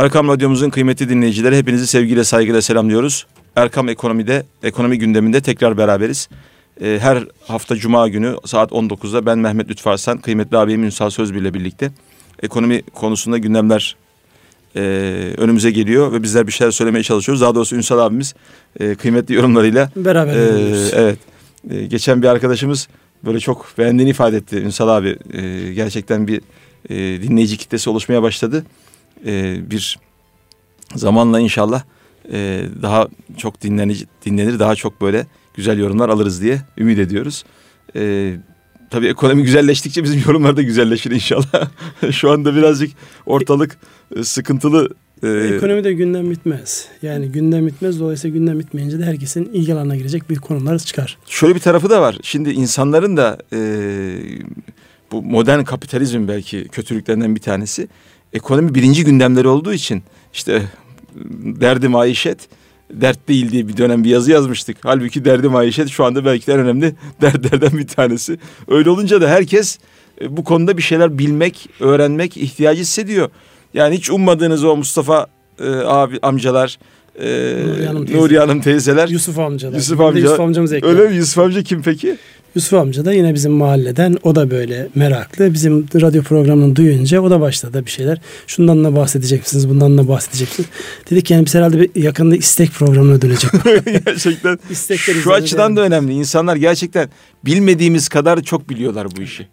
[0.00, 3.26] Erkam Radyomuzun kıymetli dinleyicileri hepinizi sevgiyle saygıyla selamlıyoruz.
[3.56, 6.28] Erkam Ekonomi'de, ekonomi gündeminde tekrar beraberiz.
[6.82, 11.40] Ee, her hafta Cuma günü saat 19'da ben Mehmet Lütfü Arslan, kıymetli abim Ünsal Sözbir
[11.40, 11.90] ile birlikte
[12.42, 13.96] ekonomi konusunda gündemler
[14.76, 14.80] e,
[15.36, 17.40] önümüze geliyor ve bizler bir şeyler söylemeye çalışıyoruz.
[17.40, 18.34] Daha doğrusu Ünsal abimiz
[18.80, 19.90] e, kıymetli yorumlarıyla.
[19.96, 21.18] Beraber e, Evet.
[21.70, 22.88] E, geçen bir arkadaşımız
[23.24, 25.18] böyle çok beğendiğini ifade etti Ünsal abi.
[25.32, 26.40] E, gerçekten bir
[26.90, 28.64] e, dinleyici kitlesi oluşmaya başladı.
[29.26, 29.98] E, bir
[30.94, 31.82] zamanla inşallah
[32.32, 37.44] e, daha çok dinlenir, dinlenir, daha çok böyle güzel yorumlar alırız diye ümit ediyoruz.
[37.96, 38.34] E,
[38.90, 41.70] tabii ekonomi güzelleştikçe bizim yorumlar da güzelleşir inşallah.
[42.10, 42.90] Şu anda birazcık
[43.26, 43.78] ortalık
[44.16, 44.88] e, sıkıntılı.
[45.22, 46.88] E, Ekonomide gündem bitmez.
[47.02, 48.00] Yani gündem bitmez.
[48.00, 51.18] Dolayısıyla gündem bitmeyince de herkesin ilgi alanına girecek bir konular çıkar.
[51.26, 52.18] Şöyle bir tarafı da var.
[52.22, 53.58] Şimdi insanların da e,
[55.12, 57.88] bu modern kapitalizm belki kötülüklerinden bir tanesi.
[58.32, 60.02] Ekonomi birinci gündemleri olduğu için
[60.32, 60.62] işte
[61.42, 62.48] derdi maişet
[62.92, 64.76] dert değil diye bir dönem bir yazı yazmıştık.
[64.82, 68.38] Halbuki derdi maişet şu anda belki de en önemli dertlerden bir tanesi.
[68.68, 69.78] Öyle olunca da herkes
[70.20, 73.30] e, bu konuda bir şeyler bilmek, öğrenmek ihtiyacı hissediyor.
[73.74, 75.26] Yani hiç ummadığınız o Mustafa
[75.60, 76.78] e, abi amcalar,
[77.18, 78.20] e, Nuriye Hanım, teyze.
[78.20, 79.76] Nuriye Hanım teyzeler, Yusuf amcalar.
[79.76, 80.20] Yusuf amca.
[80.20, 81.16] Yusuf amcamız Öyle mi?
[81.16, 82.16] Yusuf amca kim peki?
[82.54, 85.54] Yusuf amca da yine bizim mahalleden o da böyle meraklı.
[85.54, 88.20] Bizim radyo programını duyunca o da başladı bir şeyler.
[88.46, 89.68] Şundan da bahsedecek misiniz?
[89.68, 90.68] Bundan da bahsedecek misiniz?
[91.10, 93.50] Dedik yani biz herhalde bir yakında istek programına dönecek.
[94.04, 96.12] gerçekten İstekler şu açıdan da önemli.
[96.12, 97.08] İnsanlar gerçekten
[97.44, 99.48] bilmediğimiz kadar çok biliyorlar bu işi.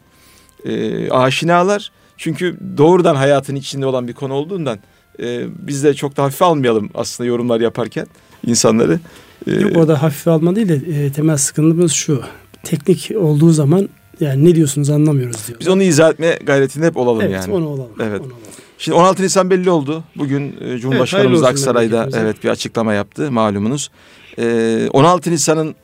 [0.66, 4.80] Ee, aşinalar çünkü doğrudan hayatın içinde olan bir konu olduğundan
[5.20, 8.08] e, biz de çok da hafife almayalım aslında yorumlar yaparken
[8.45, 9.00] insanları.
[9.48, 12.23] Ee, Yok o da hafife alma değil de e, temel sıkıntımız şu
[12.70, 15.60] teknik olduğu zaman yani ne diyorsunuz anlamıyoruz diyor.
[15.60, 17.44] Biz onu izah etme gayretinde hep olalım evet, yani.
[17.44, 17.92] Evet onu olalım.
[18.00, 18.22] Evet.
[18.22, 18.38] Onu olalım.
[18.78, 20.04] Şimdi 16 Nisan belli oldu.
[20.16, 23.92] Bugün e, Cumhurbaşkanımız evet, Aksaray'da evet bir açıklama yaptı malumunuz.
[24.40, 25.76] Ee, 16 Nisan'ın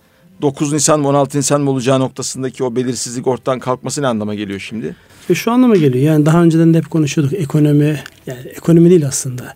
[0.42, 4.60] 9 Nisan mı 16 Nisan mı olacağı noktasındaki o belirsizlik ortadan kalkması ne anlama geliyor
[4.60, 4.96] şimdi?
[5.30, 6.06] E şu anlama geliyor.
[6.06, 7.34] Yani daha önceden de hep konuşuyorduk.
[7.34, 9.54] Ekonomi yani ekonomi değil aslında.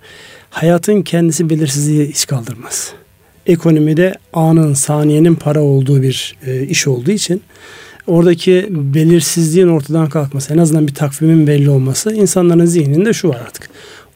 [0.50, 2.94] Hayatın kendisi belirsizliği hiç kaldırmaz
[3.48, 7.42] ekonomide anın, saniyenin para olduğu bir e, iş olduğu için
[8.08, 13.70] oradaki belirsizliğin ortadan kalkması, en azından bir takvimin belli olması insanların zihninde şu var artık.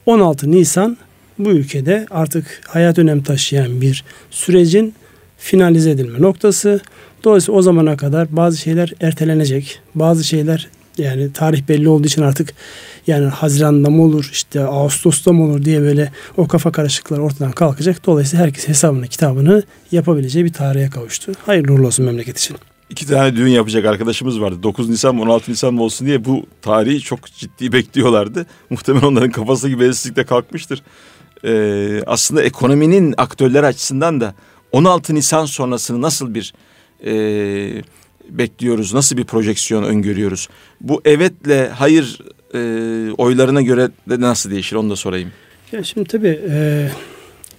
[0.06, 0.98] 16 Nisan
[1.40, 4.94] bu ülkede artık hayat önem taşıyan bir sürecin
[5.38, 6.80] finalize edilme noktası.
[7.24, 9.80] Dolayısıyla o zamana kadar bazı şeyler ertelenecek.
[9.96, 12.54] Bazı şeyler yani tarih belli olduğu için artık
[13.08, 18.06] yani Haziran'da mı olur işte Ağustos'ta mı olur diye böyle o kafa karışıklıklar ortadan kalkacak.
[18.06, 21.32] Dolayısıyla herkes hesabını kitabını yapabileceği bir tarihe kavuştu.
[21.46, 22.58] Hayırlı uğurlu olsun memleket için.
[22.90, 24.64] İki tane düğün yapacak arkadaşımız vardı.
[24.64, 28.46] 9 Nisan mı 16 Nisan mı olsun diye bu tarihi çok ciddi bekliyorlardı.
[28.70, 30.84] Muhtemelen onların kafası gibi belirsizlikle kalkmıştır.
[31.46, 34.36] Ee, aslında ekonominin aktörler açısından da
[34.72, 36.54] 16 Nisan sonrasını nasıl bir
[37.06, 37.14] e,
[38.30, 38.94] bekliyoruz?
[38.94, 40.50] Nasıl bir projeksiyon öngörüyoruz?
[40.82, 42.20] Bu evetle hayır
[42.54, 42.60] e,
[43.18, 45.32] oylarına göre de nasıl değişir onu da sorayım.
[45.72, 46.88] Ya şimdi tabii e,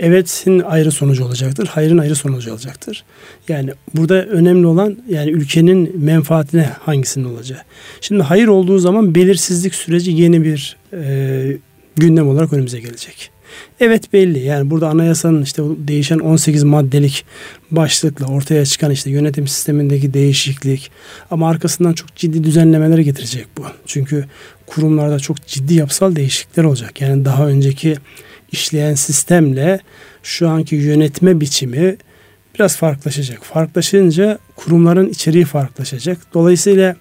[0.01, 1.67] evetin ayrı sonucu olacaktır.
[1.67, 3.05] Hayırın ayrı sonucu olacaktır.
[3.49, 7.61] Yani burada önemli olan yani ülkenin menfaatine hangisinin olacağı.
[8.01, 11.57] Şimdi hayır olduğu zaman belirsizlik süreci yeni bir e,
[11.97, 13.31] gündem olarak önümüze gelecek.
[13.81, 17.25] Evet belli yani burada anayasanın işte değişen 18 maddelik
[17.71, 20.91] başlıkla ortaya çıkan işte yönetim sistemindeki değişiklik
[21.31, 23.63] ama arkasından çok ciddi düzenlemeleri getirecek bu.
[23.87, 24.25] Çünkü
[24.75, 27.01] kurumlarda çok ciddi yapısal değişiklikler olacak.
[27.01, 27.97] Yani daha önceki
[28.53, 29.81] işleyen sistemle
[30.23, 31.97] şu anki yönetme biçimi
[32.55, 33.45] biraz farklılaşacak.
[33.45, 36.19] Farklılaşınca kurumların içeriği farklılaşacak.
[36.35, 36.97] Dolayısıyla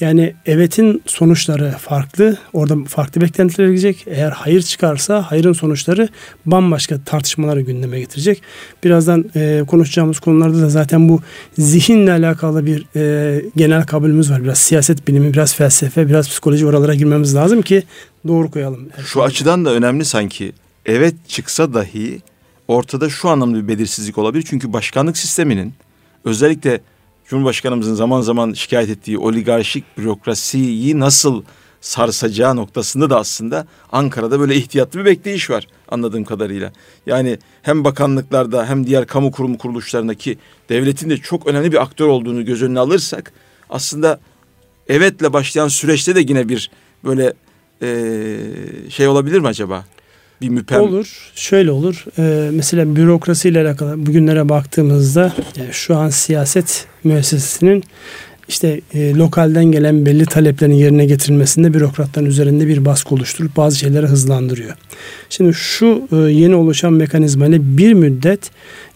[0.00, 2.38] yani evetin sonuçları farklı.
[2.52, 4.04] Orada farklı beklentiler gelecek.
[4.06, 6.08] Eğer hayır çıkarsa hayırın sonuçları
[6.46, 8.42] bambaşka tartışmaları gündeme getirecek.
[8.84, 11.20] Birazdan e, konuşacağımız konularda da zaten bu
[11.58, 14.44] zihinle alakalı bir e, genel kabulümüz var.
[14.44, 17.82] Biraz siyaset bilimi, biraz felsefe, biraz psikoloji oralara girmemiz lazım ki
[18.26, 18.88] doğru koyalım.
[19.06, 20.52] Şu açıdan da önemli sanki.
[20.86, 22.20] Evet çıksa dahi
[22.68, 24.44] ortada şu anlamda bir belirsizlik olabilir.
[24.50, 25.74] Çünkü başkanlık sisteminin
[26.24, 26.80] özellikle
[27.28, 31.42] Cumhurbaşkanımızın zaman zaman şikayet ettiği oligarşik bürokrasiyi nasıl
[31.80, 36.72] sarsacağı noktasında da aslında Ankara'da böyle ihtiyatlı bir bekleyiş var anladığım kadarıyla.
[37.06, 40.38] Yani hem bakanlıklarda hem diğer kamu kurumu kuruluşlarındaki
[40.68, 43.32] devletin de çok önemli bir aktör olduğunu göz önüne alırsak
[43.70, 44.20] aslında
[44.88, 46.70] evetle başlayan süreçte de yine bir
[47.04, 47.32] böyle
[47.82, 47.90] e,
[48.88, 49.84] şey olabilir mi acaba?
[50.40, 50.80] Bir müpem...
[50.80, 51.32] Olur.
[51.34, 52.04] Şöyle olur.
[52.18, 57.84] Ee, mesela bürokrasiyle alakalı bugünlere baktığımızda yani şu an siyaset müessesesinin
[58.48, 64.06] işte e, lokalden gelen belli taleplerin yerine getirilmesinde bürokratların üzerinde bir baskı oluşturup bazı şeyleri
[64.06, 64.74] hızlandırıyor.
[65.30, 68.50] Şimdi şu e, yeni oluşan mekanizmayla bir müddet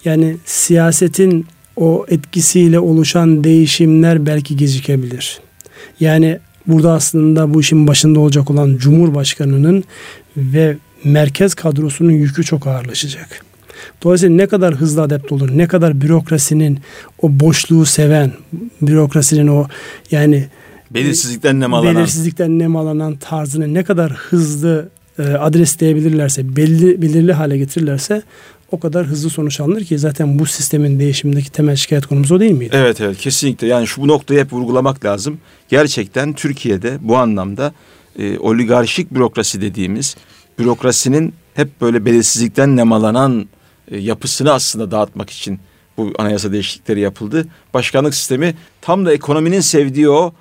[0.05, 1.47] yani siyasetin
[1.77, 5.41] o etkisiyle oluşan değişimler belki gecikebilir.
[6.01, 9.85] Yani burada aslında bu işin başında olacak olan Cumhurbaşkanı'nın
[10.37, 13.45] ve merkez kadrosunun yükü çok ağırlaşacak.
[14.03, 16.79] Dolayısıyla ne kadar hızlı adept olur, ne kadar bürokrasinin
[17.23, 18.33] o boşluğu seven,
[18.83, 19.67] bürokrasinin o
[20.11, 20.47] yani
[20.91, 24.89] belirsizlikten nemalanan belirsizlikten nemalanan tarzını ne kadar hızlı
[25.19, 28.23] e, adresleyebilirlerse, belli belirli hale getirirlerse
[28.73, 32.53] o kadar hızlı sonuç alınır ki zaten bu sistemin değişimindeki temel şikayet konumuz o değil
[32.53, 32.71] miydi?
[32.77, 35.39] Evet evet kesinlikle yani şu bu noktayı hep vurgulamak lazım.
[35.69, 37.73] Gerçekten Türkiye'de bu anlamda
[38.19, 40.17] e, oligarşik bürokrasi dediğimiz
[40.59, 43.49] bürokrasinin hep böyle belirsizlikten nemalanan
[43.89, 45.61] e, yapısını aslında dağıtmak için
[45.97, 47.47] bu anayasa değişiklikleri yapıldı.
[47.75, 50.33] Başkanlık sistemi tam da ekonominin sevdiği o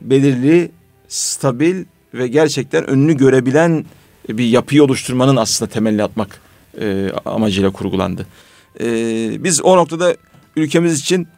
[0.00, 0.70] belirli,
[1.08, 1.84] stabil
[2.14, 3.84] ve gerçekten önünü görebilen
[4.28, 6.40] bir yapıyı oluşturmanın aslında temelini atmak
[6.80, 8.26] e, amacıyla kurgulandı.
[8.80, 8.84] E,
[9.44, 10.16] biz o noktada
[10.56, 11.28] ülkemiz için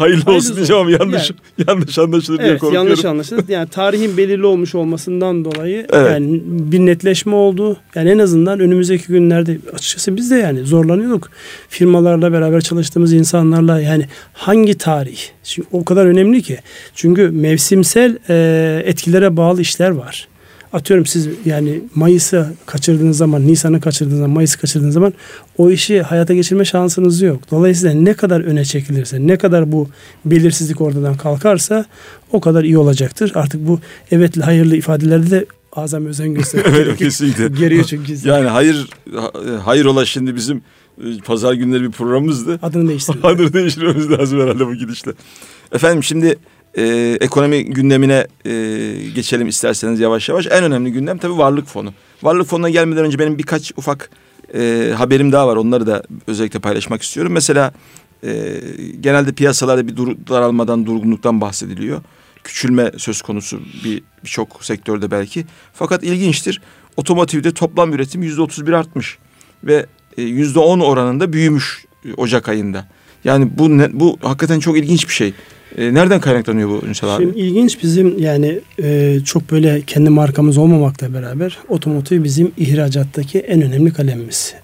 [0.00, 2.88] hayırlı, hayırlı olsun diyeceğim ama yanlış yani, yanlış anlaşılır evet, diye korkuyorum.
[2.88, 3.44] Yanlış anlaşılır.
[3.48, 6.10] Yani tarihin belirli olmuş olmasından dolayı evet.
[6.10, 7.76] yani bir netleşme oldu.
[7.94, 11.30] Yani en azından önümüzdeki günlerde açıkçası biz de yani zorlanıyorduk.
[11.68, 15.20] Firmalarla beraber çalıştığımız insanlarla yani hangi tarih?
[15.44, 16.58] Çünkü o kadar önemli ki.
[16.94, 20.29] Çünkü mevsimsel e, etkilere bağlı işler var
[20.72, 25.14] atıyorum siz yani Mayıs'ı kaçırdığınız zaman, Nisan'ı kaçırdığınız zaman, Mayıs'ı kaçırdığınız zaman
[25.58, 27.42] o işi hayata geçirme şansınız yok.
[27.50, 29.88] Dolayısıyla ne kadar öne çekilirse, ne kadar bu
[30.24, 31.84] belirsizlik ortadan kalkarsa
[32.32, 33.32] o kadar iyi olacaktır.
[33.34, 33.80] Artık bu
[34.10, 36.74] evetli hayırlı ifadelerde de azam özen gösteriyor.
[36.76, 37.48] evet, kesinlikle.
[37.58, 38.28] Geriyor çünkü.
[38.28, 38.88] Yani hayır
[39.64, 40.62] hayır ola şimdi bizim
[41.04, 42.58] e, pazar günleri bir programımızdı.
[42.62, 43.24] Adını değiştirmemiz.
[43.34, 45.12] Adını değiştirmemiz lazım herhalde bu gidişle.
[45.72, 46.36] Efendim şimdi
[46.74, 48.50] e, ekonomi gündemine e,
[49.14, 50.46] geçelim isterseniz yavaş yavaş.
[50.46, 51.94] En önemli gündem tabii varlık fonu.
[52.22, 54.10] Varlık fonuna gelmeden önce benim birkaç ufak
[54.54, 55.56] e, haberim daha var.
[55.56, 57.32] Onları da özellikle paylaşmak istiyorum.
[57.32, 57.72] Mesela
[58.24, 58.60] e,
[59.00, 62.02] genelde piyasalarda bir dur, daralmadan, durgunluktan bahsediliyor.
[62.44, 65.46] Küçülme söz konusu bir birçok sektörde belki.
[65.72, 66.60] Fakat ilginçtir.
[66.96, 69.18] Otomotivde toplam üretim yüzde otuz bir artmış
[69.64, 69.86] ve
[70.16, 71.84] e, yüzde on oranında büyümüş
[72.16, 72.88] Ocak ayında.
[73.24, 75.32] Yani bu ne, bu hakikaten çok ilginç bir şey.
[75.78, 77.22] E, nereden kaynaklanıyor bu Ünsal abi?
[77.22, 83.62] Şimdi ilginç bizim yani e, çok böyle kendi markamız olmamakla beraber otomotiv bizim ihracattaki en
[83.62, 84.54] önemli kalemimiz.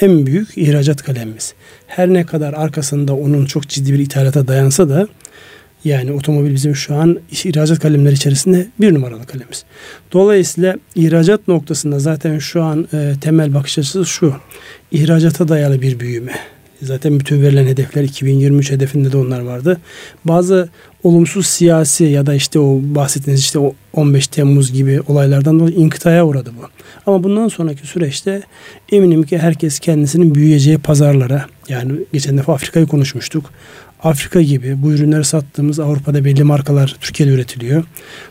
[0.00, 1.54] En büyük ihracat kalemimiz.
[1.86, 5.08] Her ne kadar arkasında onun çok ciddi bir ithalata dayansa da
[5.84, 9.64] yani otomobil bizim şu an ihracat kalemleri içerisinde bir numaralı kalemiz.
[10.12, 14.34] Dolayısıyla ihracat noktasında zaten şu an e, temel bakış açısı şu.
[14.92, 16.32] İhracata dayalı bir büyüme.
[16.82, 19.80] Zaten bütün verilen hedefler 2023 hedefinde de onlar vardı.
[20.24, 20.68] Bazı
[21.02, 26.26] olumsuz siyasi ya da işte o bahsettiğiniz işte o 15 Temmuz gibi olaylardan dolayı inkıtaya
[26.26, 26.66] uğradı bu.
[27.06, 28.42] Ama bundan sonraki süreçte
[28.92, 33.50] eminim ki herkes kendisinin büyüyeceği pazarlara yani geçen defa Afrika'yı konuşmuştuk.
[34.04, 37.84] Afrika gibi bu ürünleri sattığımız Avrupa'da belli markalar Türkiye'de üretiliyor.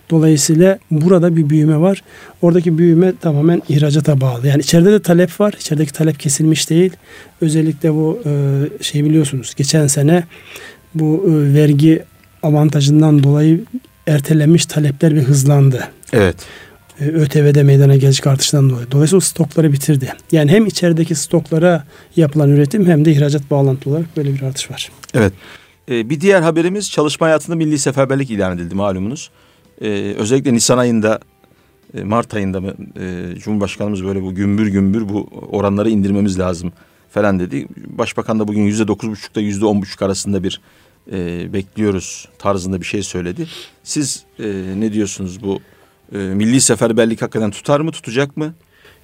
[0.10, 2.04] Dolayısıyla burada bir büyüme var.
[2.42, 4.48] Oradaki büyüme tamamen ihracata bağlı.
[4.48, 5.54] Yani içeride de talep var.
[5.60, 6.92] İçerideki talep kesilmiş değil.
[7.42, 10.24] Özellikle bu e, şey biliyorsunuz geçen sene
[10.96, 12.04] bu e, vergi
[12.44, 13.64] avantajından dolayı
[14.08, 15.88] ertelenmiş talepler bir hızlandı.
[16.14, 16.36] Evet.
[17.00, 18.92] E, ÖTV'de meydana gelecek artıştan dolayı.
[18.92, 20.14] Dolayısıyla o stokları bitirdi.
[20.31, 21.84] Yani hem içerideki stoklara
[22.16, 24.92] yapılan üretim hem de ihracat bağlantılı olarak böyle bir artış var.
[25.14, 25.33] Evet.
[25.90, 29.30] Ee, bir diğer haberimiz çalışma hayatında milli seferberlik ilan edildi malumunuz.
[29.81, 31.19] Ee, özellikle Nisan ayında,
[31.97, 36.73] e, Mart ayında mı e, Cumhurbaşkanımız böyle bu gümbür gümbür bu oranları indirmemiz lazım
[37.09, 37.68] falan dedi.
[37.87, 40.61] Başbakan da bugün yüzde dokuz buçukta yüzde on buçuk arasında bir
[41.11, 43.47] e, bekliyoruz tarzında bir şey söyledi.
[43.83, 44.45] Siz e,
[44.78, 45.59] ne diyorsunuz bu
[46.13, 48.54] e, milli seferberlik hakikaten tutar mı tutacak mı?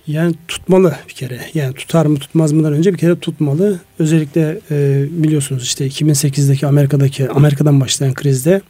[0.10, 1.40] Yani tutmalı bir kere.
[1.54, 3.80] Yani tutar mı tutmaz mıdan önce bir kere tutmalı.
[4.00, 8.62] Özellikle e, biliyorsunuz işte 2008'deki Amerika'daki Amerika'dan başlayan krizde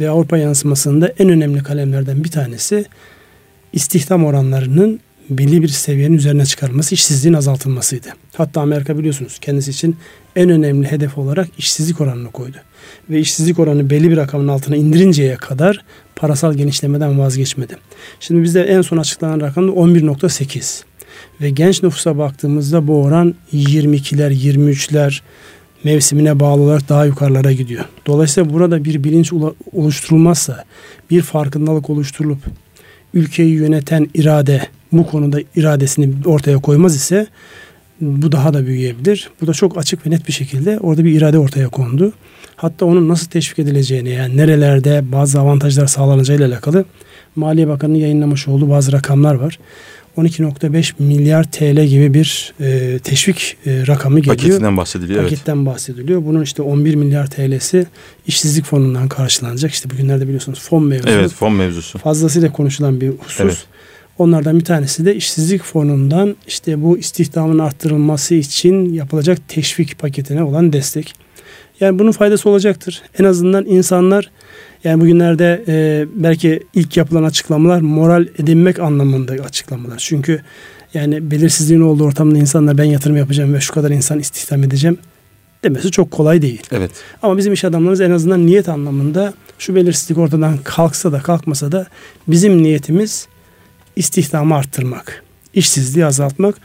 [0.00, 2.84] ve Avrupa yansımasında en önemli kalemlerden bir tanesi
[3.72, 5.00] istihdam oranlarının
[5.30, 8.08] belli bir seviyenin üzerine çıkarılması, işsizliğin azaltılmasıydı.
[8.36, 9.96] Hatta Amerika biliyorsunuz kendisi için
[10.36, 12.56] en önemli hedef olarak işsizlik oranını koydu.
[13.10, 15.84] Ve işsizlik oranı belli bir rakamın altına indirinceye kadar
[16.16, 17.76] parasal genişlemeden vazgeçmedi.
[18.20, 20.85] Şimdi bizde en son açıklanan rakam da 11.8.
[21.40, 25.20] Ve genç nüfusa baktığımızda bu oran 22'ler, 23'ler
[25.84, 27.84] mevsimine bağlı olarak daha yukarılara gidiyor.
[28.06, 29.32] Dolayısıyla burada bir bilinç
[29.72, 30.64] oluşturulmazsa,
[31.10, 32.38] bir farkındalık oluşturulup
[33.14, 37.26] ülkeyi yöneten irade bu konuda iradesini ortaya koymaz ise
[38.00, 39.30] bu daha da büyüyebilir.
[39.40, 42.12] Bu da çok açık ve net bir şekilde orada bir irade ortaya kondu.
[42.56, 46.84] Hatta onun nasıl teşvik edileceğini yani nerelerde bazı avantajlar sağlanacağıyla alakalı
[47.36, 49.58] Maliye Bakanı'nın yayınlamış olduğu bazı rakamlar var.
[50.16, 54.36] 12.5 milyar TL gibi bir e, teşvik e, rakamı geliyor.
[54.36, 55.22] Paketinden bahsediliyor.
[55.22, 55.66] Paketten evet.
[55.66, 56.26] bahsediliyor.
[56.26, 57.86] Bunun işte 11 milyar TL'si
[58.26, 59.70] işsizlik fonundan karşılanacak.
[59.70, 61.14] İşte bugünlerde biliyorsunuz fon mevzusu.
[61.14, 61.98] Evet fon mevzusu.
[61.98, 63.40] Fazlasıyla konuşulan bir husus.
[63.40, 63.64] Evet.
[64.18, 70.72] Onlardan bir tanesi de işsizlik fonundan işte bu istihdamın arttırılması için yapılacak teşvik paketine olan
[70.72, 71.14] destek.
[71.80, 73.02] Yani bunun faydası olacaktır.
[73.18, 74.30] En azından insanlar
[74.84, 79.98] yani bugünlerde e, belki ilk yapılan açıklamalar moral edinmek anlamında açıklamalar.
[79.98, 80.42] Çünkü
[80.94, 84.98] yani belirsizliğin olduğu ortamda insanlar ben yatırım yapacağım ve şu kadar insan istihdam edeceğim
[85.64, 86.62] demesi çok kolay değil.
[86.72, 86.90] Evet.
[87.22, 91.86] Ama bizim iş adamlarımız en azından niyet anlamında şu belirsizlik ortadan kalksa da kalkmasa da
[92.28, 93.28] bizim niyetimiz
[93.96, 96.56] istihdamı arttırmak, işsizliği azaltmak.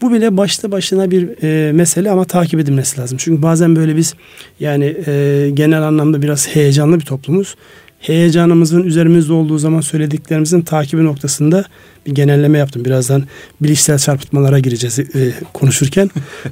[0.00, 3.18] Bu bile başta başına bir e, mesele ama takip edilmesi lazım.
[3.20, 4.14] Çünkü bazen böyle biz
[4.60, 7.54] yani e, genel anlamda biraz heyecanlı bir toplumuz.
[8.00, 11.64] Heyecanımızın üzerimizde olduğu zaman söylediklerimizin takibi noktasında
[12.06, 12.84] bir genelleme yaptım.
[12.84, 13.24] Birazdan
[13.60, 15.04] bilişsel çarpıtmalara gireceğiz e,
[15.52, 16.10] konuşurken.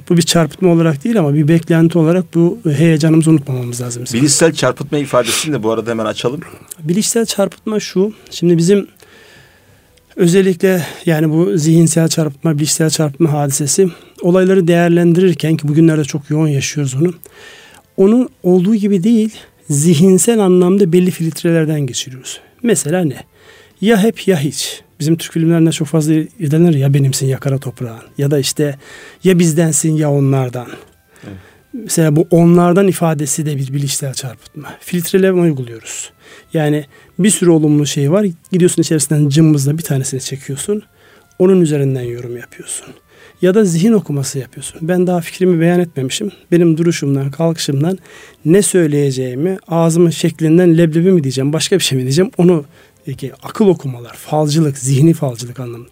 [0.09, 4.03] bu bir çarpıtma olarak değil ama bir beklenti olarak bu heyecanımızı unutmamamız lazım.
[4.13, 6.39] Bilişsel çarpıtma ifadesini de bu arada hemen açalım.
[6.83, 8.13] Bilişsel çarpıtma şu.
[8.29, 8.87] Şimdi bizim
[10.17, 13.87] Özellikle yani bu zihinsel çarpıtma, bilişsel çarpıtma hadisesi
[14.21, 17.13] olayları değerlendirirken ki bugünlerde çok yoğun yaşıyoruz onu.
[17.97, 19.37] Onu olduğu gibi değil
[19.69, 22.39] zihinsel anlamda belli filtrelerden geçiriyoruz.
[22.63, 23.23] Mesela ne?
[23.81, 24.81] Ya hep ya hiç.
[24.99, 28.01] Bizim Türk filmlerinde çok fazla edenler ya benimsin ya kara toprağın.
[28.17, 28.77] Ya da işte
[29.23, 30.67] ya bizdensin ya onlardan.
[31.23, 31.37] Evet.
[31.73, 34.73] Mesela bu onlardan ifadesi de bir bilişsel çarpıtma.
[34.79, 36.11] Filtreleme uyguluyoruz.
[36.53, 36.85] Yani
[37.19, 38.25] bir sürü olumlu şey var.
[38.51, 40.83] Gidiyorsun içerisinden cımbızla bir tanesini çekiyorsun.
[41.39, 42.87] Onun üzerinden yorum yapıyorsun.
[43.41, 44.79] Ya da zihin okuması yapıyorsun.
[44.81, 46.31] Ben daha fikrimi beyan etmemişim.
[46.51, 47.97] Benim duruşumdan, kalkışımdan
[48.45, 52.65] ne söyleyeceğimi, ağzımın şeklinden leblebi mi diyeceğim, başka bir şey mi diyeceğim onu
[53.17, 55.89] ki akıl okumalar, falcılık, zihni falcılık anlamında.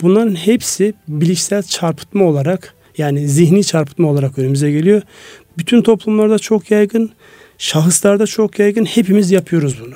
[0.00, 5.02] Bunların hepsi bilişsel çarpıtma olarak yani zihni çarpıtma olarak önümüze geliyor.
[5.58, 7.10] Bütün toplumlarda çok yaygın,
[7.58, 8.84] şahıslarda çok yaygın.
[8.84, 9.94] Hepimiz yapıyoruz bunu.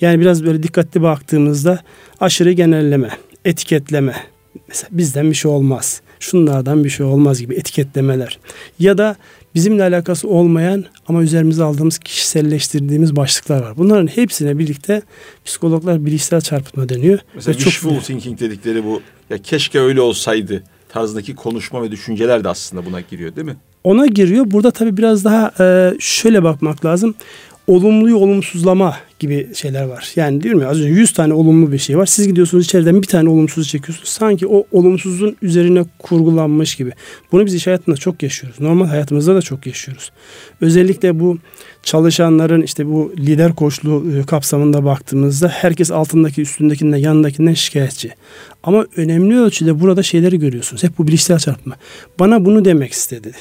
[0.00, 1.80] Yani biraz böyle dikkatli baktığımızda
[2.20, 3.10] aşırı genelleme,
[3.44, 4.14] etiketleme.
[4.68, 6.00] Mesela bizden bir şey olmaz.
[6.20, 8.38] Şunlardan bir şey olmaz gibi etiketlemeler.
[8.78, 9.16] Ya da
[9.54, 13.76] bizimle alakası olmayan ama üzerimize aldığımız kişiselleştirdiğimiz başlıklar var.
[13.76, 15.02] Bunların hepsine birlikte
[15.44, 17.18] psikologlar bilişsel çarpıtma deniyor.
[17.34, 18.04] Mesela ve wishful çok...
[18.04, 23.36] thinking dedikleri bu ya keşke öyle olsaydı tarzındaki konuşma ve düşünceler de aslında buna giriyor
[23.36, 23.56] değil mi?
[23.84, 24.44] Ona giriyor.
[24.50, 27.14] Burada tabii biraz daha e, şöyle bakmak lazım
[27.66, 30.12] olumluyu olumsuzlama gibi şeyler var.
[30.16, 32.06] Yani diyorum ya az önce 100 tane olumlu bir şey var.
[32.06, 34.08] Siz gidiyorsunuz içeriden bir tane olumsuz çekiyorsunuz.
[34.08, 36.92] Sanki o olumsuzun üzerine kurgulanmış gibi.
[37.32, 38.60] Bunu biz iş hayatında çok yaşıyoruz.
[38.60, 40.10] Normal hayatımızda da çok yaşıyoruz.
[40.60, 41.38] Özellikle bu
[41.82, 48.10] çalışanların işte bu lider koçluğu e, kapsamında baktığımızda herkes altındaki üstündekinden yanındakinden şikayetçi.
[48.62, 50.82] Ama önemli ölçüde burada şeyleri görüyorsunuz.
[50.82, 51.76] Hep bu bilişsel çarpma.
[52.18, 53.32] Bana bunu demek istedi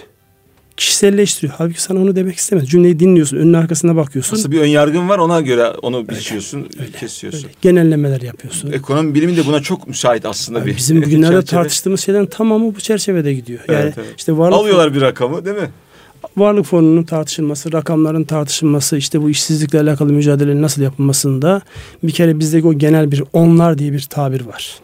[0.78, 1.54] kişiselleştiriyor.
[1.58, 2.70] Halbuki sana onu demek istemez.
[2.70, 4.38] Cümleyi dinliyorsun, önün arkasına bakıyorsun.
[4.38, 7.44] Nasıl bir ön yargın var ona göre onu biçiyorsun, öyle, kesiyorsun.
[7.44, 7.56] Öyle.
[7.62, 8.72] Genellemeler yapıyorsun.
[8.72, 10.78] Ekonomi bilimi de buna çok müsait aslında yani bir.
[10.78, 13.60] Bizim bugünlerde tartıştığımız şeylerin tamamı bu çerçevede gidiyor.
[13.68, 14.14] Yani evet, evet.
[14.18, 15.70] işte varlık alıyorlar bir rakamı değil mi?
[16.38, 21.62] Varlık fonunun tartışılması, rakamların tartışılması, işte bu işsizlikle alakalı mücadelenin nasıl yapılmasında
[22.04, 24.80] bir kere bizdeki o genel bir onlar diye bir tabir var.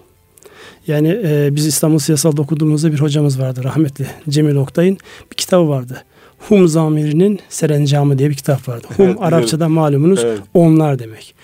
[0.87, 4.97] Yani e, biz İstanbul Siyasal'da okuduğumuzda bir hocamız vardı rahmetli Cemil Oktay'ın
[5.31, 6.03] bir kitabı vardı.
[6.39, 8.87] Hum Zamiri'nin Serencamı diye bir kitap vardı.
[8.97, 10.39] Hum evet, Arapçada malumunuz evet.
[10.53, 11.35] onlar demek.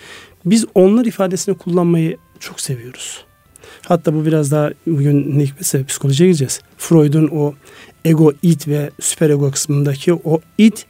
[0.45, 3.25] Biz onlar ifadesini kullanmayı çok seviyoruz.
[3.81, 6.61] Hatta bu biraz daha bugün hikmetse psikolojiye gireceğiz.
[6.77, 7.53] Freud'un o
[8.05, 10.85] ego, it ve süper ego kısmındaki o it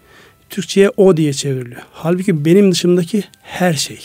[0.50, 1.82] Türkçe'ye o diye çevriliyor.
[1.92, 4.00] Halbuki benim dışımdaki her şey.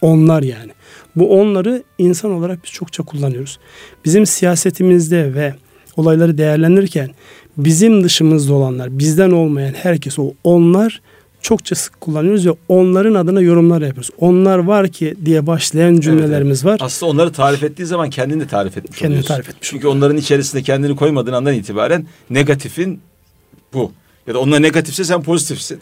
[0.00, 0.72] Onlar yani.
[1.18, 3.58] Bu onları insan olarak biz çokça kullanıyoruz.
[4.04, 5.54] Bizim siyasetimizde ve
[5.96, 7.10] olayları değerlendirirken
[7.56, 11.00] bizim dışımızda olanlar, bizden olmayan herkes o onlar
[11.42, 14.10] çokça sık kullanıyoruz ve onların adına yorumlar yapıyoruz.
[14.18, 16.80] Onlar var ki diye başlayan cümlelerimiz evet, evet.
[16.80, 16.86] var.
[16.86, 19.34] Aslında onları tarif ettiği zaman kendini de tarif etmiş kendini oluyorsun.
[19.34, 19.70] tarif etmiş.
[19.70, 23.00] Çünkü onların içerisinde kendini koymadığın andan itibaren negatifin
[23.74, 23.92] bu.
[24.26, 25.80] Ya da onlar negatifse sen pozitifsin.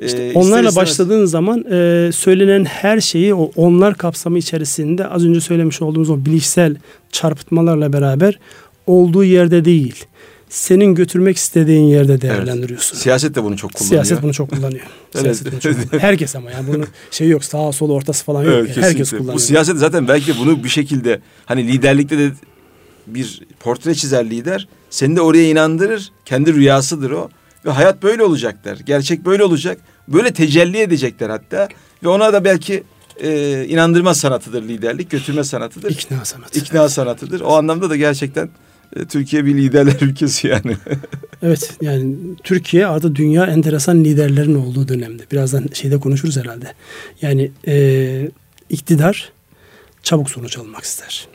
[0.00, 5.40] İşte ee, onlarla başladığın zaman e, söylenen her şeyi o onlar kapsamı içerisinde az önce
[5.40, 6.76] söylemiş olduğumuz o bilişsel
[7.12, 8.38] çarpıtmalarla beraber
[8.86, 10.04] olduğu yerde değil
[10.48, 12.94] senin götürmek istediğin yerde değerlendiriyorsun.
[12.96, 13.02] Evet.
[13.02, 14.04] Siyaset de bunu çok kullanıyor.
[14.04, 14.86] Siyaset bunu çok kullanıyor.
[15.16, 16.00] Siyaset bunu çok kullanıyor.
[16.00, 18.54] Herkes ama yani bunun şey yok sağ sol ortası falan yok.
[18.54, 19.34] Evet, Herkes kullanıyor.
[19.34, 22.30] Bu siyaset zaten belki bunu bir şekilde hani liderlikte de
[23.06, 24.68] bir portre çizer lider.
[24.90, 26.12] Seni de oraya inandırır.
[26.24, 27.28] Kendi rüyasıdır o.
[27.64, 28.78] Ve hayat böyle olacak der.
[28.86, 29.78] Gerçek böyle olacak.
[30.08, 31.68] Böyle tecelli edecekler hatta.
[32.02, 32.82] Ve ona da belki
[33.22, 35.10] e, inandırma sanatıdır liderlik.
[35.10, 35.90] Götürme sanatıdır.
[35.90, 36.58] İkna sanatı.
[36.58, 37.40] İkna sanatıdır.
[37.40, 38.50] O anlamda da gerçekten
[38.96, 40.76] e, Türkiye bir liderler ülkesi yani.
[41.42, 45.22] evet yani Türkiye artık dünya enteresan liderlerin olduğu dönemde.
[45.32, 46.72] Birazdan şeyde konuşuruz herhalde.
[47.22, 48.30] Yani e,
[48.70, 49.32] iktidar
[50.02, 51.28] çabuk sonuç almak ister.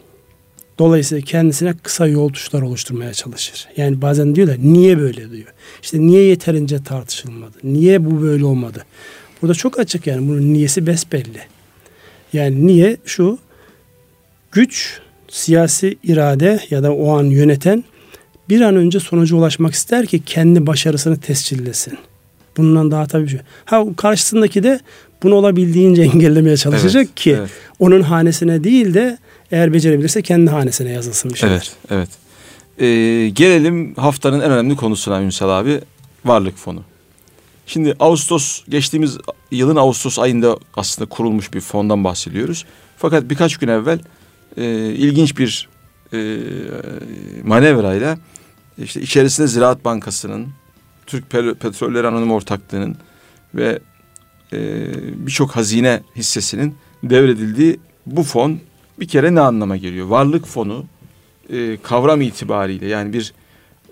[0.80, 3.68] Dolayısıyla kendisine kısa yol tuşlar oluşturmaya çalışır.
[3.78, 5.54] Yani bazen diyorlar niye böyle diyor.
[5.84, 7.58] İşte niye yeterince tartışılmadı?
[7.64, 8.86] Niye bu böyle olmadı?
[9.42, 11.42] Burada çok açık yani bunun niyesi besbelli.
[12.34, 13.38] Yani niye şu
[14.52, 15.00] güç
[15.30, 17.84] siyasi irade ya da o an yöneten
[18.50, 21.98] bir an önce sonuca ulaşmak ister ki kendi başarısını tescillesin.
[22.58, 23.40] Bundan daha tabii bir şey.
[23.66, 24.80] Ha karşısındaki de
[25.24, 27.50] bunu olabildiğince engellemeye çalışacak evet, ki evet.
[27.80, 29.18] onun hanesine değil de
[29.54, 31.56] eğer becerebilirse kendi hanesine yazılsın bir şeyler.
[31.56, 32.10] Evet, evet.
[32.80, 35.82] Ee, gelelim haftanın en önemli konusuna Ünsal abi.
[36.26, 36.84] Varlık fonu.
[37.68, 39.18] Şimdi Ağustos geçtiğimiz
[39.52, 42.66] yılın Ağustos ayında aslında kurulmuş bir fondan bahsediyoruz.
[42.98, 44.00] Fakat birkaç gün evvel
[44.58, 45.70] e, ilginç bir
[46.14, 46.38] e,
[47.44, 48.18] manevrayla
[48.78, 50.48] işte içerisinde Ziraat Bankası'nın,
[51.06, 51.30] Türk
[51.60, 52.96] Petrolleri Anonim Ortaklığı'nın
[53.56, 53.80] ve
[54.54, 54.58] e,
[55.26, 58.60] birçok hazine hissesinin devredildiği bu fon
[59.04, 60.08] bir kere ne anlama geliyor?
[60.08, 60.86] Varlık fonu
[61.50, 63.34] e, kavram itibariyle yani bir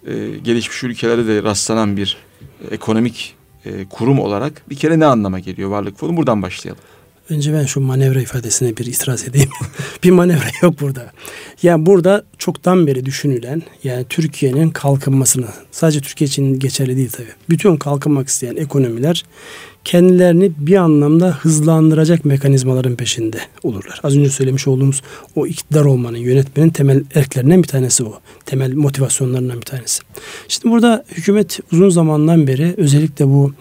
[0.08, 2.18] e, gelişmiş ülkelerde de rastlanan bir
[2.62, 6.18] e, ekonomik e, kurum olarak bir kere ne anlama geliyor varlık fonu?
[6.18, 6.82] Buradan başlayalım.
[7.30, 9.50] Önce ben şu manevra ifadesine bir itiraz edeyim.
[10.04, 11.12] bir manevra yok burada.
[11.64, 17.34] Yani burada çoktan beri düşünülen yani Türkiye'nin kalkınmasını sadece Türkiye için geçerli değil tabii.
[17.50, 19.24] Bütün kalkınmak isteyen ekonomiler
[19.86, 24.00] kendilerini bir anlamda hızlandıracak mekanizmaların peşinde olurlar.
[24.04, 25.02] Az önce söylemiş olduğumuz
[25.36, 28.20] o iktidar olmanın, yönetmenin temel erklerinden bir tanesi o.
[28.46, 30.02] Temel motivasyonlarından bir tanesi.
[30.48, 33.54] Şimdi burada hükümet uzun zamandan beri özellikle bu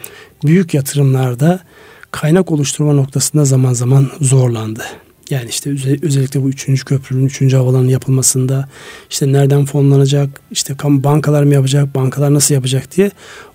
[0.44, 1.60] büyük yatırımlarda
[2.10, 4.82] kaynak oluşturma noktasında zaman zaman zorlandı.
[5.30, 5.70] Yani işte
[6.02, 8.68] özellikle bu üçüncü köprünün, üçüncü havalanın yapılmasında
[9.10, 13.10] işte nereden fonlanacak, işte bankalar mı yapacak, bankalar nasıl yapacak diye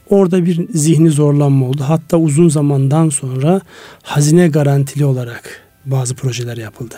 [0.09, 1.83] orada bir zihni zorlanma oldu.
[1.87, 3.61] Hatta uzun zamandan sonra
[4.03, 6.96] hazine garantili olarak bazı projeler yapıldı.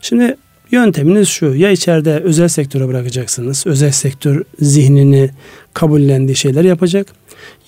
[0.00, 0.36] Şimdi
[0.70, 3.66] yönteminiz şu ya içeride özel sektöre bırakacaksınız.
[3.66, 5.30] Özel sektör zihnini
[5.74, 7.06] kabullendiği şeyler yapacak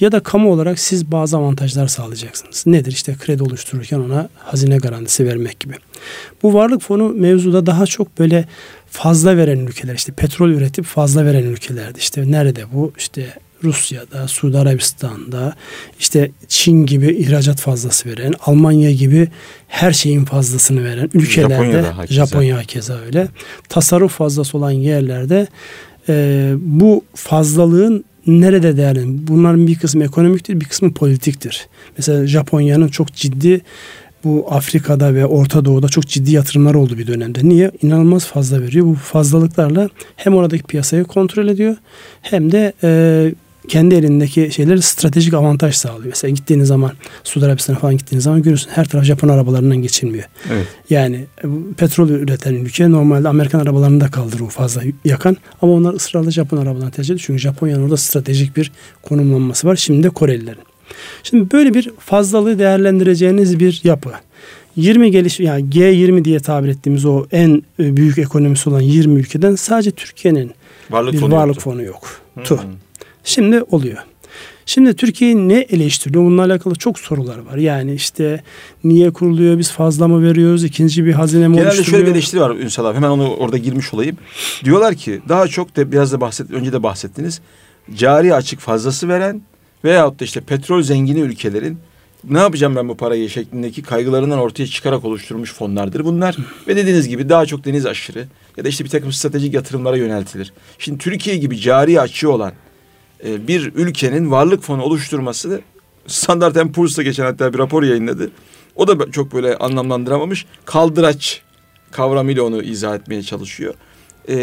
[0.01, 2.67] ya da kamu olarak siz bazı avantajlar sağlayacaksınız.
[2.67, 2.93] Nedir?
[2.93, 5.75] İşte kredi oluştururken ona hazine garantisi vermek gibi.
[6.43, 8.45] Bu varlık fonu mevzuda daha çok böyle
[8.91, 11.99] fazla veren ülkeler işte petrol üretip fazla veren ülkelerdi.
[11.99, 12.93] İşte nerede bu?
[12.99, 15.55] İşte Rusya'da, Suudi Arabistan'da,
[15.99, 19.29] işte Çin gibi ihracat fazlası veren, Almanya gibi
[19.69, 23.29] her şeyin fazlasını veren ülkelerde, Japonya'da hakeza, Japonya hakeza öyle.
[23.69, 25.47] Tasarruf fazlası olan yerlerde
[26.09, 29.03] e, bu fazlalığın nerede değerli?
[29.07, 31.67] Bunların bir kısmı ekonomiktir, bir kısmı politiktir.
[31.99, 33.61] Mesela Japonya'nın çok ciddi
[34.25, 37.41] bu Afrika'da ve Orta Doğu'da çok ciddi yatırımlar oldu bir dönemde.
[37.49, 37.71] Niye?
[37.83, 38.87] İnanılmaz fazla veriyor.
[38.87, 41.77] Bu fazlalıklarla hem oradaki piyasayı kontrol ediyor
[42.23, 43.33] hem de e,
[43.69, 46.07] kendi elindeki şeyleri stratejik avantaj sağlıyor.
[46.07, 46.93] Mesela gittiğiniz zaman
[47.25, 50.25] Suudi Arabistan'a falan gittiğiniz zaman görüyorsun her taraf Japon arabalarından geçilmiyor.
[50.53, 50.67] Evet.
[50.91, 51.47] Yani e,
[51.77, 56.91] petrol üreten ülke normalde Amerikan arabalarını da kaldırır fazla yakan ama onlar ısrarla Japon arabalarını
[56.91, 57.25] tercih ediyor.
[57.27, 58.73] Çünkü Japonya'nın orada stratejik bir
[59.03, 59.77] konumlanması var.
[59.77, 60.63] Şimdi de Korelilerin.
[61.23, 64.11] Şimdi böyle bir fazlalığı değerlendireceğiniz bir yapı.
[64.77, 69.55] 20 geliş yani G20 diye tabir ettiğimiz o en e, büyük ekonomisi olan 20 ülkeden
[69.55, 70.53] sadece Türkiye'nin
[70.91, 71.71] varlık bir fonu varlık yoktu.
[71.71, 72.21] fonu yok.
[72.35, 72.43] Hmm.
[72.43, 72.61] Tu.
[73.25, 73.99] Şimdi oluyor.
[74.67, 76.25] Şimdi Türkiye ne eleştiriyor?
[76.25, 77.57] Bununla alakalı çok sorular var.
[77.57, 78.43] Yani işte
[78.85, 79.59] niye kuruluyor?
[79.59, 80.65] Biz fazla mı veriyoruz?
[80.65, 82.97] İkinci bir hazine mi Genelde şöyle bir eleştiri var Ünsal abi.
[82.97, 84.17] Hemen onu orada girmiş olayım.
[84.65, 87.41] Diyorlar ki daha çok da biraz da bahset önce de bahsettiniz.
[87.95, 89.43] Cari açık fazlası veren
[89.85, 91.79] veyahut da işte petrol zengini ülkelerin
[92.25, 96.37] ne yapacağım ben bu parayı şeklindeki kaygılarından ortaya çıkarak oluşturulmuş fonlardır bunlar.
[96.69, 100.53] Ve dediğiniz gibi daha çok deniz aşırı ya da işte bir takım stratejik yatırımlara yöneltilir.
[100.79, 102.53] Şimdi Türkiye gibi cari açığı olan
[103.25, 105.61] e, bir ülkenin varlık fonu oluşturması
[106.07, 108.31] Standard Poor's'ta geçen hatta bir rapor yayınladı.
[108.77, 110.47] O da çok böyle anlamlandıramamış.
[110.65, 111.43] Kaldıraç
[111.91, 113.75] kavramıyla onu izah etmeye çalışıyor.
[114.29, 114.37] E,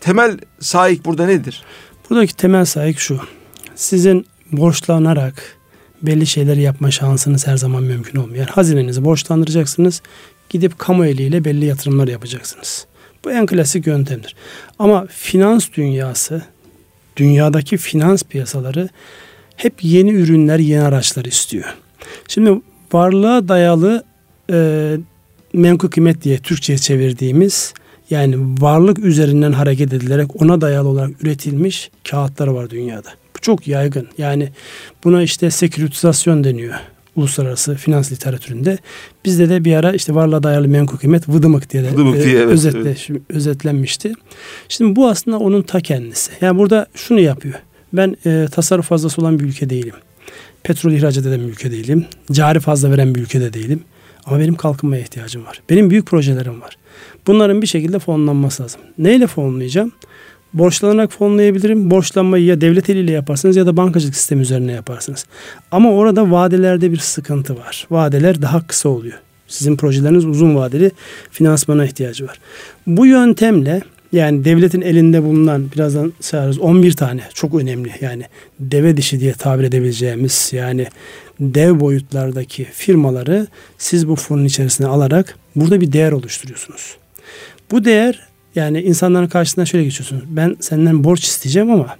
[0.00, 1.62] temel sahip burada nedir?
[2.10, 3.20] Buradaki temel sahip şu.
[3.74, 5.56] Sizin borçlanarak
[6.02, 8.38] belli şeyleri yapma şansınız her zaman mümkün olmuyor.
[8.38, 10.02] Yani hazinenizi borçlandıracaksınız.
[10.48, 12.86] Gidip kamu eliyle belli yatırımlar yapacaksınız.
[13.24, 14.36] Bu en klasik yöntemdir.
[14.78, 16.42] Ama finans dünyası
[17.16, 18.88] dünyadaki finans piyasaları
[19.56, 21.74] hep yeni ürünler, yeni araçlar istiyor.
[22.28, 22.60] Şimdi
[22.92, 24.04] varlığa dayalı
[24.52, 24.90] e,
[25.52, 27.74] menkul kıymet diye Türkçe'ye çevirdiğimiz
[28.10, 33.10] yani varlık üzerinden hareket edilerek ona dayalı olarak üretilmiş kağıtlar var dünyada.
[33.36, 34.08] Bu çok yaygın.
[34.18, 34.48] Yani
[35.04, 36.74] buna işte seküritizasyon deniyor
[37.16, 38.78] uluslararası finans literatüründe.
[39.24, 42.38] Bizde de bir ara işte varlığa dayalı menkul kıymet vıdımık diye de Vıdımık diye, e,
[42.38, 43.10] evet, özetle, evet.
[43.30, 44.12] özetlenmişti.
[44.68, 46.32] Şimdi bu aslında onun ta kendisi.
[46.40, 47.54] Yani burada şunu yapıyor.
[47.92, 49.94] Ben e, tasarruf fazlası olan bir ülke değilim.
[50.62, 52.04] Petrol ihracat eden bir ülke değilim.
[52.32, 53.80] Cari fazla veren bir ülke de değilim.
[54.26, 55.62] Ama benim kalkınmaya ihtiyacım var.
[55.70, 56.76] Benim büyük projelerim var.
[57.26, 58.80] Bunların bir şekilde fonlanması lazım.
[58.98, 59.92] Neyle fonlayacağım?
[60.54, 61.90] Borçlanarak fonlayabilirim.
[61.90, 65.26] Borçlanmayı ya devlet eliyle yaparsınız ya da bankacılık sistemi üzerine yaparsınız.
[65.70, 67.86] Ama orada vadelerde bir sıkıntı var.
[67.90, 69.18] Vadeler daha kısa oluyor.
[69.48, 70.90] Sizin projeleriniz uzun vadeli
[71.30, 72.38] finansmana ihtiyacı var.
[72.86, 78.24] Bu yöntemle yani devletin elinde bulunan birazdan sayarız 11 tane çok önemli yani
[78.60, 80.86] deve dişi diye tabir edebileceğimiz yani
[81.40, 83.46] dev boyutlardaki firmaları
[83.78, 86.96] siz bu fonun içerisine alarak burada bir değer oluşturuyorsunuz.
[87.70, 88.20] Bu değer
[88.54, 90.22] yani insanların karşısına şöyle geçiyorsunuz.
[90.28, 91.96] Ben senden borç isteyeceğim ama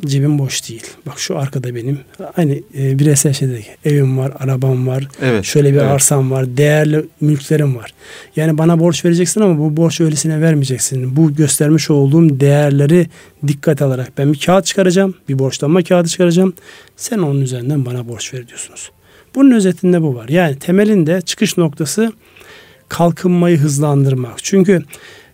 [0.00, 0.86] cebim boş değil.
[1.06, 1.98] Bak şu arkada benim
[2.36, 5.44] aynı e, bireysel şeyde evim var, arabam var, Evet.
[5.44, 5.90] şöyle bir evet.
[5.90, 7.94] arsam var, değerli mülklerim var.
[8.36, 11.16] Yani bana borç vereceksin ama bu borç öylesine vermeyeceksin.
[11.16, 13.06] Bu göstermiş olduğum değerleri
[13.46, 16.52] dikkat alarak ben bir kağıt çıkaracağım, bir borçlanma kağıdı çıkaracağım.
[16.96, 18.90] Sen onun üzerinden bana borç ver diyorsunuz.
[19.34, 20.28] Bunun özetinde bu var.
[20.28, 22.12] Yani temelinde çıkış noktası
[22.88, 24.44] kalkınmayı hızlandırmak.
[24.44, 24.82] Çünkü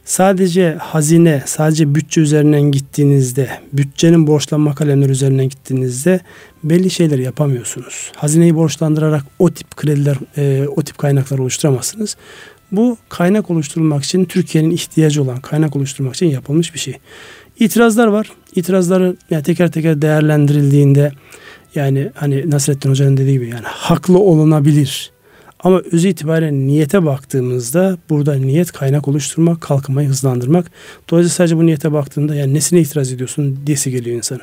[0.09, 6.21] sadece hazine, sadece bütçe üzerinden gittiğinizde, bütçenin borçlanma kalemleri üzerinden gittiğinizde
[6.64, 8.12] belli şeyler yapamıyorsunuz.
[8.16, 12.16] Hazineyi borçlandırarak o tip krediler, e, o tip kaynaklar oluşturamazsınız.
[12.73, 16.99] Bu kaynak oluşturulmak için Türkiye'nin ihtiyacı olan kaynak oluşturmak için yapılmış bir şey.
[17.59, 18.33] İtirazlar var.
[18.55, 21.12] İtirazları yani teker teker değerlendirildiğinde
[21.75, 25.12] yani hani Nasrettin Hoca'nın dediği gibi yani haklı olunabilir.
[25.61, 30.71] Ama öz itibariyle niyete baktığımızda burada niyet kaynak oluşturmak, kalkınmayı hızlandırmak.
[31.11, 34.42] Dolayısıyla sadece bu niyete baktığında yani nesine itiraz ediyorsun diyesi geliyor insanın.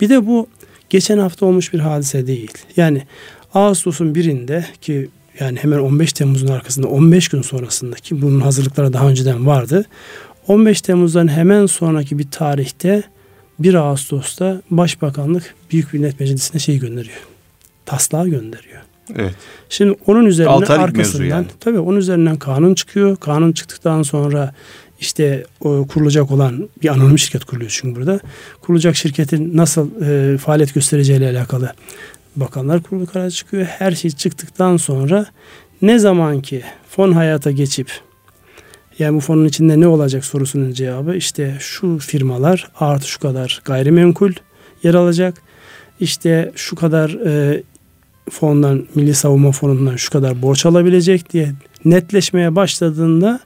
[0.00, 0.48] Bir de bu
[0.90, 2.52] geçen hafta olmuş bir hadise değil.
[2.76, 3.02] Yani
[3.54, 5.08] Ağustos'un birinde ki
[5.40, 9.84] yani hemen 15 Temmuz'un arkasında 15 gün sonrasındaki bunun hazırlıkları daha önceden vardı.
[10.48, 13.02] 15 Temmuz'dan hemen sonraki bir tarihte
[13.58, 17.26] 1 Ağustos'ta Başbakanlık Büyük Millet Meclisi'ne şey gönderiyor.
[17.86, 18.80] Taslağı gönderiyor.
[19.16, 19.34] Evet.
[19.68, 21.46] Şimdi onun üzerinden arkasından yani.
[21.60, 23.16] tabii onun üzerinden kanun çıkıyor.
[23.16, 24.54] Kanun çıktıktan sonra
[25.00, 28.20] işte o kurulacak olan bir anonim şirket kuruluyor çünkü burada.
[28.60, 31.72] Kurulacak şirketin nasıl e, faaliyet göstereceğiyle alakalı
[32.36, 33.64] bakanlar kurulu kararı çıkıyor.
[33.64, 35.26] Her şey çıktıktan sonra
[35.82, 37.90] ne zaman ki fon hayata geçip
[38.98, 44.32] yani bu fonun içinde ne olacak sorusunun cevabı işte şu firmalar artı şu kadar gayrimenkul
[44.82, 45.42] yer alacak.
[46.00, 47.62] İşte şu kadar e,
[48.30, 51.52] fondan, Milli Savunma Fonu'ndan şu kadar borç alabilecek diye
[51.84, 53.40] netleşmeye başladığında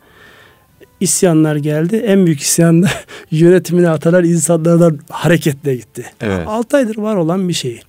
[1.00, 1.96] isyanlar geldi.
[1.96, 2.88] En büyük isyan da
[3.30, 6.04] yönetimine atalar insanlardan hareketle gitti.
[6.20, 6.48] Evet.
[6.48, 7.80] 6 aydır var olan bir şey.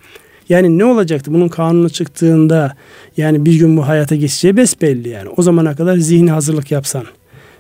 [0.50, 2.76] Yani ne olacaktı bunun kanunu çıktığında
[3.18, 5.30] yani bir gün bu hayata geçeceği besbelli yani.
[5.38, 7.04] O zamana kadar zihni hazırlık yapsan,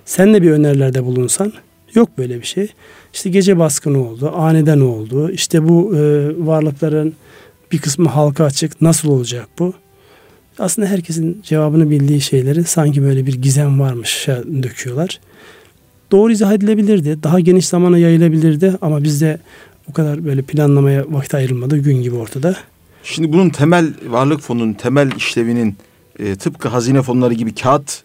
[0.06, 1.54] sen de bir önerilerde bulunsan
[1.94, 2.68] yok böyle bir şey.
[3.14, 5.32] İşte gece baskını oldu, aniden oldu.
[5.32, 7.14] İşte bu e, varlıkların
[7.72, 8.82] bir kısmı halka açık.
[8.82, 9.74] Nasıl olacak bu?
[10.60, 14.28] Aslında herkesin cevabını bildiği şeyleri sanki böyle bir gizem varmış
[14.64, 15.20] döküyorlar.
[16.12, 17.24] Doğru izah edilebilirdi.
[17.24, 19.40] Daha geniş zamana yayılabilirdi ama bizde
[19.90, 21.78] o kadar böyle planlamaya vakit ayrılmadı.
[21.78, 22.56] Gün gibi ortada.
[23.04, 25.76] Şimdi bunun temel varlık fonunun temel işlevinin
[26.20, 28.04] e, tıpkı hazine fonları gibi kağıt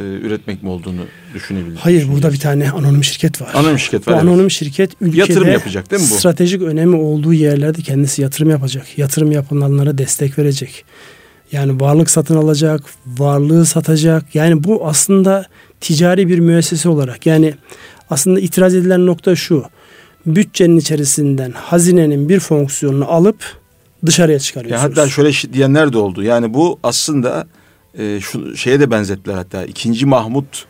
[0.00, 1.00] e, üretmek mi olduğunu
[1.34, 1.78] düşünebiliriz.
[1.78, 3.50] Hayır burada bir tane anonim şirket var.
[3.54, 4.14] Anonim şirket var.
[4.14, 4.28] Bu evet.
[4.28, 6.14] anonim şirket ülkede Yatırım yapacak değil mi bu?
[6.14, 8.98] stratejik önemi olduğu yerlerde kendisi yatırım yapacak.
[8.98, 10.84] Yatırım yapılanlara destek verecek.
[11.52, 14.34] Yani varlık satın alacak, varlığı satacak.
[14.34, 15.46] Yani bu aslında
[15.80, 17.26] ticari bir müessese olarak.
[17.26, 17.54] Yani
[18.10, 19.64] aslında itiraz edilen nokta şu.
[20.26, 23.36] Bütçenin içerisinden hazinenin bir fonksiyonunu alıp
[24.06, 24.90] dışarıya Ya çıkarıyorsunuz.
[24.96, 26.22] hatta şöyle diyenler de oldu.
[26.22, 27.46] Yani bu aslında
[27.98, 29.64] e, şu şeye de benzettiler hatta.
[29.64, 30.64] İkinci Mahmut,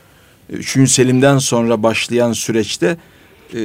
[0.52, 2.96] e, Üçüncü Selim'den sonra başlayan süreçte
[3.54, 3.58] e,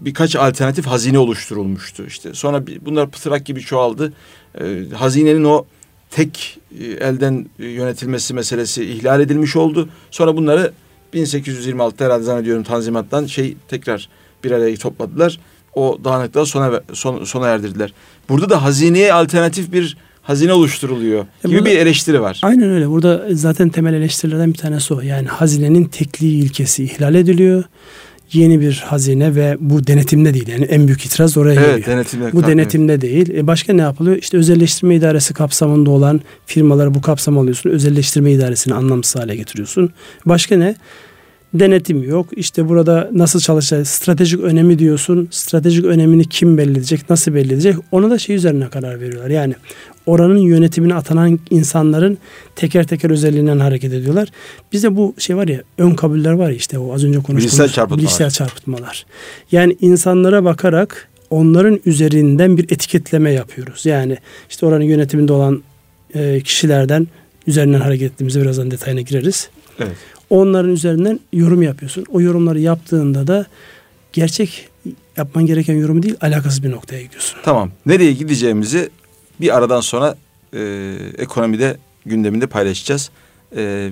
[0.00, 2.04] birkaç alternatif hazine oluşturulmuştu.
[2.06, 4.12] İşte sonra bir- bunlar pıtrak gibi çoğaldı.
[4.60, 5.64] E, hazinenin o
[6.10, 9.88] tek e, elden e, yönetilmesi meselesi ihlal edilmiş oldu.
[10.10, 10.72] Sonra bunları
[11.14, 14.08] 1826'da herhalde zannediyorum Tanzimat'tan şey tekrar
[14.44, 15.40] bir araya topladılar.
[15.74, 17.92] O dağınıklığı sona son, sona erdirdiler.
[18.28, 22.40] Burada da hazineye alternatif bir hazine oluşturuluyor gibi burada- bir eleştiri var.
[22.42, 22.88] Aynen öyle.
[22.90, 25.00] Burada zaten temel eleştirilerden bir tanesi o.
[25.00, 27.64] Yani hazinenin tekliği ilkesi ihlal ediliyor.
[28.32, 30.48] Yeni bir hazine ve bu denetimde değil.
[30.48, 31.86] Yani en büyük itiraz oraya Evet, geliyor.
[31.86, 32.32] denetimde.
[32.32, 33.30] Bu denetimde değil.
[33.30, 34.16] E başka ne yapılıyor?
[34.16, 37.70] İşte özelleştirme idaresi kapsamında olan firmaları bu kapsama alıyorsun.
[37.70, 39.90] Özelleştirme idaresini anlamsız hale getiriyorsun.
[40.26, 40.76] Başka ne?
[41.54, 42.26] denetim yok.
[42.36, 45.28] İşte burada nasıl çalışacak, stratejik önemi diyorsun.
[45.30, 47.76] Stratejik önemini kim belli edecek, nasıl belli edecek?
[47.90, 49.30] Ona da şey üzerine karar veriyorlar.
[49.30, 49.54] Yani
[50.06, 52.18] oranın yönetimine atanan insanların
[52.56, 54.28] teker teker özelliğinden hareket ediyorlar.
[54.72, 57.68] Bizde bu şey var ya ön kabuller var ya işte o az önce konuştuğumuz bilişsel
[57.68, 57.98] çarpıtmalar.
[57.98, 59.06] bilişsel çarpıtmalar.
[59.52, 63.86] Yani insanlara bakarak onların üzerinden bir etiketleme yapıyoruz.
[63.86, 64.18] Yani
[64.50, 65.62] işte oranın yönetiminde olan
[66.14, 67.06] e, kişilerden
[67.46, 69.48] üzerinden hareket ettiğimizde birazdan detayına gireriz.
[69.78, 69.96] Evet.
[70.30, 72.04] Onların üzerinden yorum yapıyorsun.
[72.12, 73.46] O yorumları yaptığında da
[74.12, 74.68] gerçek
[75.16, 77.38] yapman gereken yorumu değil alakasız bir noktaya gidiyorsun.
[77.44, 77.70] Tamam.
[77.86, 78.90] Nereye gideceğimizi
[79.40, 80.16] bir aradan sonra
[80.54, 83.10] e, ekonomide gündeminde paylaşacağız.
[83.56, 83.90] E,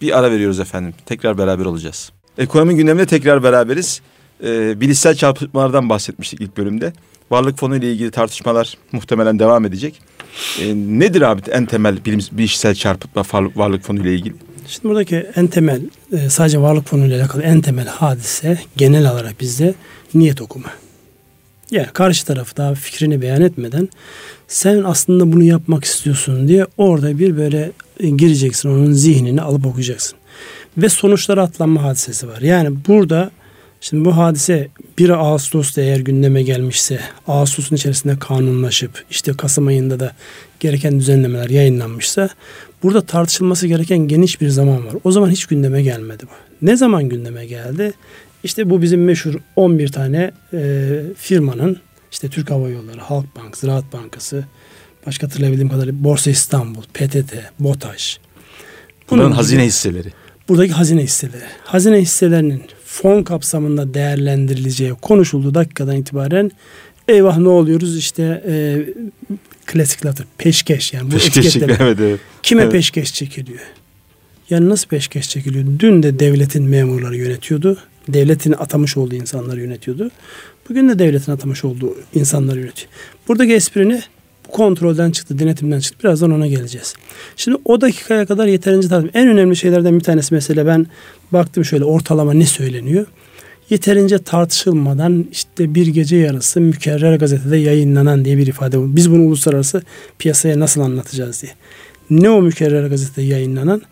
[0.00, 0.94] bir ara veriyoruz efendim.
[1.06, 2.12] Tekrar beraber olacağız.
[2.38, 4.00] Ekonomi gündeminde tekrar beraberiz.
[4.44, 6.92] E, bilişsel çarpıtmalardan bahsetmiştik ilk bölümde.
[7.30, 10.00] Varlık fonu ile ilgili tartışmalar muhtemelen devam edecek.
[10.60, 13.22] E, nedir abi en temel bilim, bilişsel çarpıtma
[13.56, 14.34] varlık, fonu ile ilgili?
[14.66, 19.74] Şimdi buradaki en temel e, sadece varlık fonuyla alakalı en temel hadise genel olarak bizde
[20.14, 20.68] niyet okuma.
[21.70, 23.88] Yani karşı tarafı daha fikrini beyan etmeden
[24.48, 30.18] sen aslında bunu yapmak istiyorsun diye orada bir böyle e, gireceksin onun zihnini alıp okuyacaksın.
[30.78, 32.40] Ve sonuçlara atlanma hadisesi var.
[32.40, 33.30] Yani burada
[33.80, 40.12] şimdi bu hadise 1 Ağustos'ta eğer gündeme gelmişse Ağustos'un içerisinde kanunlaşıp işte Kasım ayında da
[40.60, 42.28] gereken düzenlemeler yayınlanmışsa
[42.82, 44.94] burada tartışılması gereken geniş bir zaman var.
[45.04, 46.66] O zaman hiç gündeme gelmedi bu.
[46.66, 47.92] Ne zaman gündeme geldi?
[48.44, 51.80] İşte bu bizim meşhur 11 tane e, firmanın
[52.12, 54.44] işte Türk Hava Yolları, Halkbank, Ziraat Bankası,
[55.06, 58.18] başka hatırlayabildiğim kadarıyla Borsa İstanbul, PTT, BOTAŞ.
[59.10, 60.08] Bunların hazine hisseleri.
[60.48, 61.44] Buradaki hazine hisseleri.
[61.64, 66.50] Hazine hisselerinin fon kapsamında değerlendirileceği konuşulduğu dakikadan itibaren
[67.08, 68.84] eyvah ne oluyoruz işte e,
[69.66, 71.56] klasik latır peşkeş yani bu peşkeş.
[71.56, 72.20] Evet, evet.
[72.42, 72.72] Kime evet.
[72.72, 73.60] peşkeş çekiliyor?
[74.50, 75.64] Yani nasıl peşkeş çekiliyor?
[75.78, 77.78] Dün de devletin memurları yönetiyordu.
[78.08, 80.10] Devletin atamış olduğu insanları yönetiyordu.
[80.68, 82.88] Bugün de devletin atamış olduğu insanları yönetiyor.
[83.28, 84.02] Buradaki esprini
[84.48, 86.04] bu kontrolden çıktı, denetimden çıktı.
[86.04, 86.94] Birazdan ona geleceğiz.
[87.36, 89.20] Şimdi o dakikaya kadar yeterince tartışma.
[89.20, 90.86] En önemli şeylerden bir tanesi mesela ben
[91.32, 93.06] baktım şöyle ortalama ne söyleniyor.
[93.70, 98.96] Yeterince tartışılmadan işte bir gece yarısı mükerrer gazetede yayınlanan diye bir ifade var.
[98.96, 99.82] Biz bunu uluslararası
[100.18, 101.52] piyasaya nasıl anlatacağız diye.
[102.10, 103.82] Ne o mükerrer gazetede yayınlanan?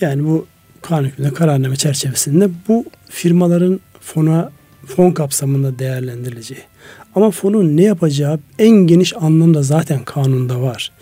[0.00, 0.46] Yani bu
[0.82, 4.50] kanun hükmünde kararname çerçevesinde bu firmaların fona
[4.86, 6.60] fon kapsamında değerlendirileceği.
[7.14, 10.92] Ama fonun ne yapacağı en geniş anlamda zaten kanunda var.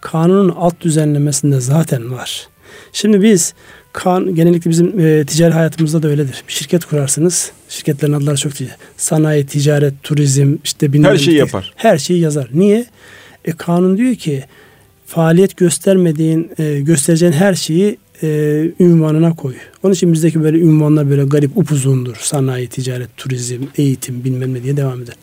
[0.00, 2.48] Kanunun alt düzenlemesinde zaten var.
[2.92, 3.54] Şimdi biz
[3.92, 6.44] kan genellikle bizim e, ticari hayatımızda da öyledir.
[6.48, 7.52] Bir şirket kurarsınız.
[7.68, 8.70] Şirketlerin adları çok değil.
[8.96, 11.72] Sanayi, ticaret, turizm, işte her şeyi yapar.
[11.76, 12.48] Her şeyi yazar.
[12.52, 12.86] Niye?
[13.44, 14.44] E, kanun diyor ki
[15.06, 19.54] faaliyet göstermediğin, e, göstereceğin her şeyi e, ünvanına koy.
[19.82, 22.16] Onun için bizdeki böyle ünvanlar böyle garip upuzundur.
[22.16, 25.14] Sanayi, ticaret, turizm, eğitim bilmem ne diye devam eder.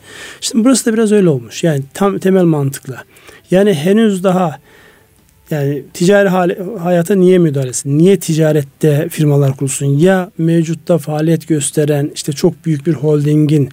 [0.42, 1.64] Şimdi burası da biraz öyle olmuş.
[1.64, 3.04] Yani tam temel mantıkla.
[3.52, 4.60] Yani henüz daha
[5.52, 7.98] yani ticari hali, hayata niye müdahalesi?
[7.98, 9.86] Niye ticarette firmalar kurulsun?
[9.86, 13.70] Ya mevcutta faaliyet gösteren işte çok büyük bir holdingin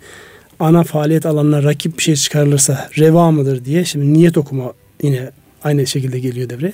[0.60, 5.30] ana faaliyet alanına rakip bir şey çıkarılırsa reva mıdır diye şimdi niyet okuma yine
[5.64, 6.72] aynı şekilde geliyor devreye.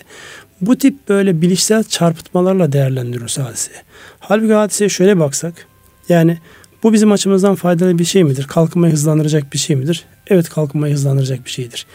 [0.61, 3.79] Bu tip böyle bilişsel çarpıtmalarla değerlendiriyoruz hadiseyi.
[4.21, 5.67] Halbuki hadiseye şöyle baksak
[6.09, 6.39] yani
[6.83, 8.47] bu bizim açımızdan faydalı bir şey midir?
[8.47, 10.05] Kalkınmayı hızlandıracak bir şey midir?
[10.27, 11.87] Evet kalkınmayı hızlandıracak bir şeydir.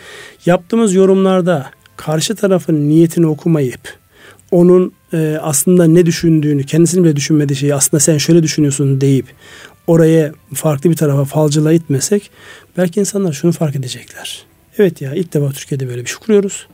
[0.45, 3.97] Yaptığımız yorumlarda karşı tarafın niyetini okumayıp
[4.51, 9.25] onun e, aslında ne düşündüğünü, kendisini bile düşünmediği şeyi aslında sen şöyle düşünüyorsun deyip
[9.87, 12.31] oraya farklı bir tarafa falcılığa itmesek
[12.77, 14.43] belki insanlar şunu fark edecekler.
[14.77, 16.67] Evet ya ilk defa Türkiye'de böyle bir şey kuruyoruz.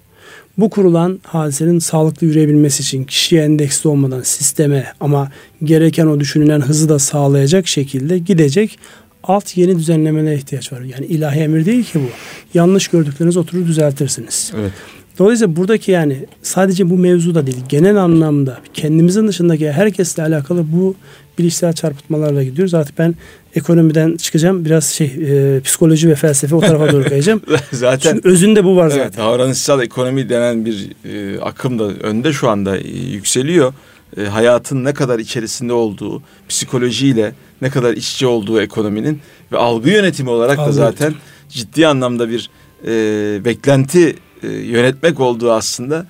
[0.57, 5.31] Bu kurulan hadisenin sağlıklı yürüyebilmesi için kişiye endeksli olmadan sisteme ama
[5.63, 8.79] gereken o düşünülen hızı da sağlayacak şekilde gidecek
[9.23, 10.81] alt yeni düzenlemelere ihtiyaç var.
[10.81, 12.09] Yani ilahi emir değil ki bu.
[12.53, 14.51] Yanlış gördüklerinizi oturur düzeltirsiniz.
[14.59, 14.71] Evet.
[15.19, 20.95] Dolayısıyla buradaki yani sadece bu mevzu da değil genel anlamda kendimizin dışındaki herkesle alakalı bu
[21.39, 22.73] bilişsel çarpıtmalarla gidiyoruz.
[22.73, 23.15] Artık ben
[23.55, 24.65] ekonomiden çıkacağım.
[24.65, 27.41] Biraz şey e, psikoloji ve felsefe o tarafa doğru kayacağım.
[27.71, 29.03] zaten Çünkü özünde bu var zaten.
[29.03, 33.73] Evet, davranışsal ekonomi denen bir e, akım da önde şu anda e, yükseliyor.
[34.17, 40.29] E, hayatın ne kadar içerisinde olduğu, psikolojiyle ne kadar iççi olduğu ekonominin ve algı yönetimi
[40.29, 41.13] olarak Algı da zaten
[41.49, 42.49] ciddi anlamda bir
[42.87, 46.05] e, beklenti e, yönetmek olduğu aslında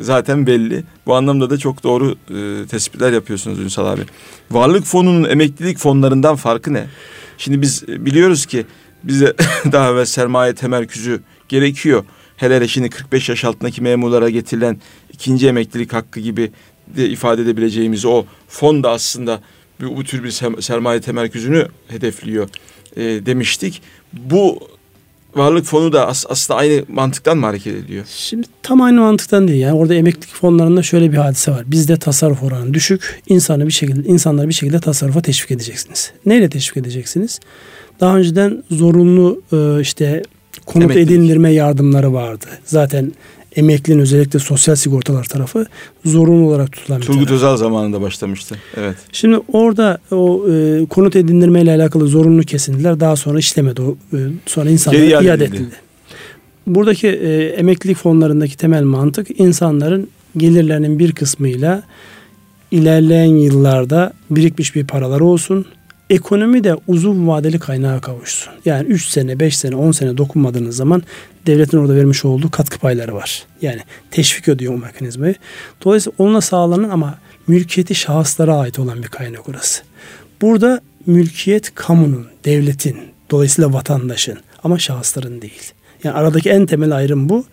[0.00, 0.84] zaten belli.
[1.06, 4.02] Bu anlamda da çok doğru e, tespitler yapıyorsunuz Ünsal abi.
[4.50, 6.86] Varlık fonunun emeklilik fonlarından farkı ne?
[7.38, 8.66] Şimdi biz e, biliyoruz ki
[9.04, 9.34] bize
[9.72, 12.04] daha evvel sermaye temerküzü gerekiyor.
[12.36, 14.80] Hele hele şimdi 45 yaş altındaki memurlara getirilen
[15.12, 16.52] ikinci emeklilik hakkı gibi
[16.96, 19.40] de ifade edebileceğimiz o fon da aslında
[19.80, 22.48] bu, bu tür bir sermaye temerküzünü hedefliyor
[22.96, 23.82] e, demiştik.
[24.12, 24.68] Bu
[25.36, 28.04] varlık fonu da as, aslında aynı mantıktan mı hareket ediyor?
[28.08, 29.60] Şimdi tam aynı mantıktan değil.
[29.60, 31.62] Yani orada emeklilik fonlarında şöyle bir hadise var.
[31.66, 33.22] Bizde tasarruf oranı düşük.
[33.28, 36.12] İnsanı bir şekilde insanları bir şekilde tasarrufa teşvik edeceksiniz.
[36.26, 37.40] Neyle teşvik edeceksiniz?
[38.00, 39.42] Daha önceden zorunlu
[39.80, 40.22] işte
[40.66, 41.10] konut Emeklilik.
[41.10, 42.46] edindirme yardımları vardı.
[42.64, 43.12] Zaten
[43.56, 45.66] emeklinin özellikle sosyal sigortalar tarafı
[46.04, 48.56] zorunlu olarak tutulan bir Turgut Özal zamanında başlamıştı.
[48.76, 48.96] Evet.
[49.12, 53.82] Şimdi orada o e, konut edindirme ile alakalı zorunlu kesintiler daha sonra işlemedi.
[53.82, 55.74] O, e, sonra insanlara Geri iade, iade edildi.
[56.66, 61.82] Buradaki e, emeklilik fonlarındaki temel mantık insanların gelirlerinin bir kısmıyla
[62.70, 65.66] ilerleyen yıllarda birikmiş bir paraları olsun
[66.10, 68.52] ekonomi de uzun vadeli kaynağa kavuşsun.
[68.64, 71.02] Yani 3 sene, 5 sene, 10 sene dokunmadığınız zaman
[71.46, 73.46] devletin orada vermiş olduğu katkı payları var.
[73.62, 75.34] Yani teşvik ediyor o mekanizmayı.
[75.84, 79.82] Dolayısıyla onunla sağlanan ama mülkiyeti şahıslara ait olan bir kaynak orası.
[80.42, 82.96] Burada mülkiyet kamunun, devletin,
[83.30, 85.72] dolayısıyla vatandaşın ama şahısların değil.
[86.04, 87.44] Yani aradaki en temel ayrım bu.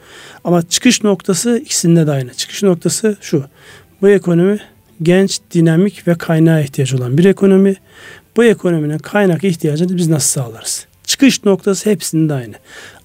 [0.44, 2.34] Ama çıkış noktası ikisinde de aynı.
[2.34, 3.46] Çıkış noktası şu.
[4.02, 4.60] Bu ekonomi
[5.04, 7.76] genç, dinamik ve kaynağa ihtiyaç olan bir ekonomi
[8.38, 10.86] bu ekonominin kaynak ihtiyacını biz nasıl sağlarız?
[11.04, 12.54] Çıkış noktası hepsinde aynı.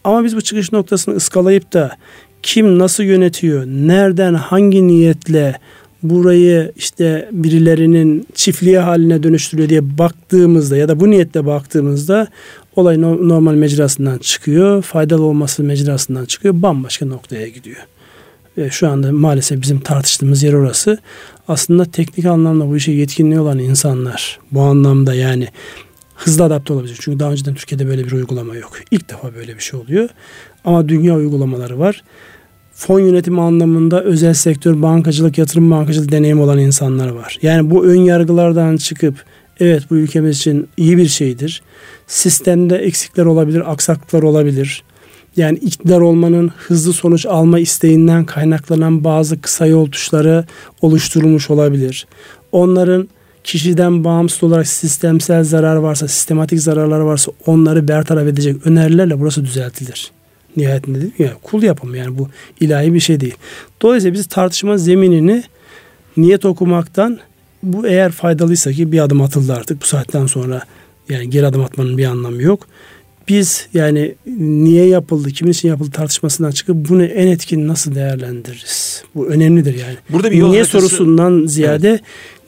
[0.04, 1.96] Ama biz bu çıkış noktasını ıskalayıp da
[2.42, 5.58] kim nasıl yönetiyor, nereden, hangi niyetle
[6.02, 12.26] burayı işte birilerinin çiftliğe haline dönüştürüyor diye baktığımızda ya da bu niyetle baktığımızda
[12.76, 17.86] olay normal mecrasından çıkıyor, faydalı olması mecrasından çıkıyor, bambaşka noktaya gidiyor.
[18.70, 20.98] Şu anda maalesef bizim tartıştığımız yer orası.
[21.48, 25.48] Aslında teknik anlamda bu işe yetkinliği olan insanlar bu anlamda yani
[26.14, 27.00] hızlı adapte olabilecek.
[27.00, 28.72] Çünkü daha önceden Türkiye'de böyle bir uygulama yok.
[28.90, 30.08] İlk defa böyle bir şey oluyor.
[30.64, 32.02] Ama dünya uygulamaları var.
[32.72, 37.38] Fon yönetimi anlamında özel sektör, bankacılık, yatırım bankacılık deneyim olan insanlar var.
[37.42, 39.24] Yani bu ön yargılardan çıkıp
[39.60, 41.62] evet bu ülkemiz için iyi bir şeydir.
[42.06, 44.84] Sistemde eksikler olabilir, aksaklıklar olabilir
[45.36, 50.44] yani iktidar olmanın hızlı sonuç alma isteğinden kaynaklanan bazı kısa yol tuşları
[50.82, 52.06] oluşturulmuş olabilir.
[52.52, 53.08] Onların
[53.44, 60.10] kişiden bağımsız olarak sistemsel zarar varsa, sistematik zararlar varsa onları bertaraf edecek önerilerle burası düzeltilir.
[60.56, 62.28] Nihayetinde dedim ya kul yapımı yani bu
[62.60, 63.34] ilahi bir şey değil.
[63.82, 65.42] Dolayısıyla biz tartışma zeminini
[66.16, 67.18] niyet okumaktan
[67.62, 70.62] bu eğer faydalıysa ki bir adım atıldı artık bu saatten sonra
[71.08, 72.66] yani geri adım atmanın bir anlamı yok
[73.28, 79.02] biz yani niye yapıldı, kimin için yapıldı tartışmasından çıkıp bunu en etkin nasıl değerlendiririz?
[79.14, 79.96] Bu önemlidir yani.
[80.10, 80.88] Burada bir yol niye haritası...
[80.88, 82.00] sorusundan ziyade evet.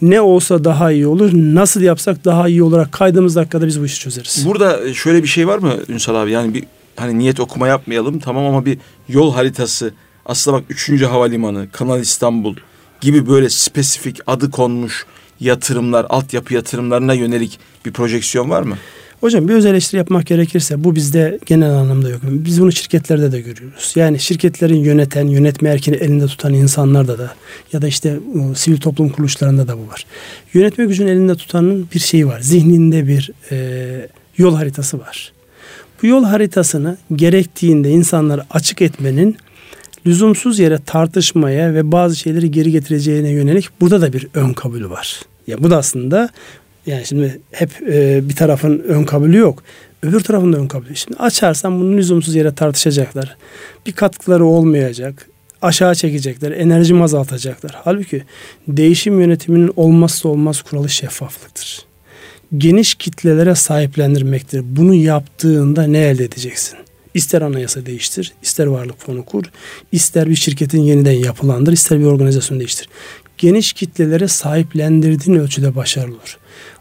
[0.02, 4.00] ne olsa daha iyi olur, nasıl yapsak daha iyi olarak kaydığımız dakikada biz bu işi
[4.00, 4.46] çözeriz.
[4.46, 6.30] Burada şöyle bir şey var mı Ünsal abi?
[6.30, 6.64] Yani bir
[6.96, 9.94] hani niyet okuma yapmayalım tamam ama bir yol haritası
[10.26, 11.02] aslında bak 3.
[11.02, 12.54] Havalimanı, Kanal İstanbul
[13.00, 15.06] gibi böyle spesifik adı konmuş
[15.40, 18.76] yatırımlar, altyapı yatırımlarına yönelik bir projeksiyon var mı?
[19.20, 22.20] Hocam bir öz eleştiri yapmak gerekirse bu bizde genel anlamda yok.
[22.22, 23.92] Biz bunu şirketlerde de görüyoruz.
[23.96, 27.34] Yani şirketlerin yöneten, yönetme erkini elinde tutan insanlarda da
[27.72, 28.18] ya da işte
[28.54, 30.06] sivil toplum kuruluşlarında da bu var.
[30.54, 32.40] Yönetme gücünü elinde tutanın bir şeyi var.
[32.40, 35.32] Zihninde bir e, yol haritası var.
[36.02, 39.36] Bu yol haritasını gerektiğinde insanlara açık etmenin
[40.06, 45.20] lüzumsuz yere tartışmaya ve bazı şeyleri geri getireceğine yönelik burada da bir ön kabul var.
[45.46, 46.28] Ya bu da aslında
[46.86, 49.62] yani şimdi hep e, bir tarafın ön kabulü yok.
[50.02, 50.96] Öbür tarafın da ön kabulü.
[50.96, 53.36] Şimdi açarsan bunu lüzumsuz yere tartışacaklar.
[53.86, 55.28] Bir katkıları olmayacak.
[55.62, 56.52] Aşağı çekecekler.
[56.52, 57.76] Enerjimi azaltacaklar.
[57.84, 58.24] Halbuki
[58.68, 61.84] değişim yönetiminin olmazsa olmaz kuralı şeffaflıktır.
[62.58, 64.62] Geniş kitlelere sahiplendirmektir.
[64.64, 66.78] Bunu yaptığında ne elde edeceksin?
[67.14, 69.44] İster anayasa değiştir, ister varlık fonu kur,
[69.92, 72.88] ister bir şirketin yeniden yapılandır, ister bir organizasyon değiştir.
[73.38, 76.39] Geniş kitlelere sahiplendirdiğin ölçüde başarılı olur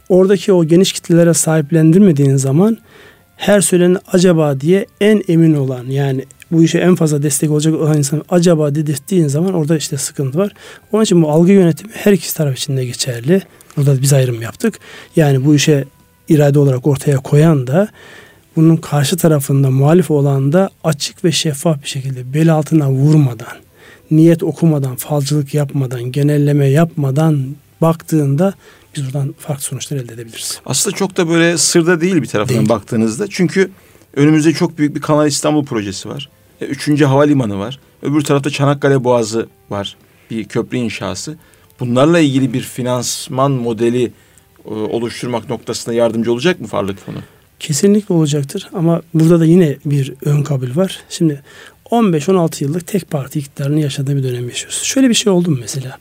[0.09, 2.77] oradaki o geniş kitlelere sahiplendirmediğin zaman
[3.37, 7.97] her söylenen acaba diye en emin olan yani bu işe en fazla destek olacak olan
[7.97, 10.53] insan acaba dedirttiğin zaman orada işte sıkıntı var.
[10.91, 13.41] Onun için bu algı yönetimi her iki taraf için de geçerli.
[13.77, 14.79] Burada biz ayrım yaptık.
[15.15, 15.85] Yani bu işe
[16.29, 17.87] irade olarak ortaya koyan da
[18.55, 23.57] bunun karşı tarafında muhalif olan da açık ve şeffaf bir şekilde bel altına vurmadan,
[24.11, 27.45] niyet okumadan, falcılık yapmadan, genelleme yapmadan
[27.81, 28.53] baktığında
[28.99, 30.61] biz buradan farklı sonuçlar elde edebiliriz.
[30.65, 32.69] Aslında çok da böyle sırda değil bir tarafından değil.
[32.69, 33.27] baktığınızda.
[33.29, 33.71] Çünkü
[34.15, 36.29] önümüzde çok büyük bir Kanal İstanbul projesi var.
[36.61, 37.79] E, üçüncü havalimanı var.
[38.01, 39.97] Öbür tarafta Çanakkale Boğazı var.
[40.31, 41.37] Bir köprü inşası.
[41.79, 44.03] Bunlarla ilgili bir finansman modeli
[44.65, 47.17] e, oluşturmak noktasında yardımcı olacak mı Varlık Fonu?
[47.59, 50.99] Kesinlikle olacaktır ama burada da yine bir ön kabul var.
[51.09, 51.43] Şimdi
[51.85, 54.81] 15-16 yıllık tek parti iktidarını yaşadığı bir dönem yaşıyoruz.
[54.83, 55.97] Şöyle bir şey oldu mu mesela?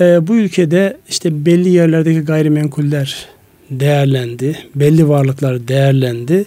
[0.00, 3.28] E, bu ülkede işte belli yerlerdeki gayrimenkuller
[3.70, 4.58] değerlendi.
[4.74, 6.44] Belli varlıklar değerlendi.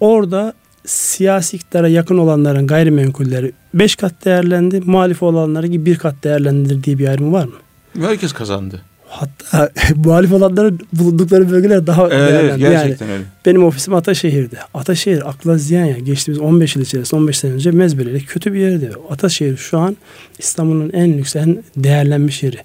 [0.00, 0.54] Orada
[0.86, 4.80] siyasi iktidara yakın olanların gayrimenkulleri beş kat değerlendi.
[4.80, 7.54] Muhalif olanları gibi bir kat değerlendirir diye bir ayrım var mı?
[8.00, 8.82] Herkes kazandı.
[9.08, 12.60] Hatta muhalif olanların bulundukları bölgeler daha evet, değerlendi.
[12.60, 13.24] Gerçekten yani, öyle.
[13.46, 14.56] Benim ofisim Ataşehir'de.
[14.74, 15.98] Ataşehir akla ziyan ya.
[15.98, 18.90] Geçtiğimiz 15 yıl içerisinde 15 sene önce Mezbele'de kötü bir yerdi.
[19.10, 19.96] Ataşehir şu an
[20.38, 22.56] İstanbul'un en lüks, en değerlenmiş yeri.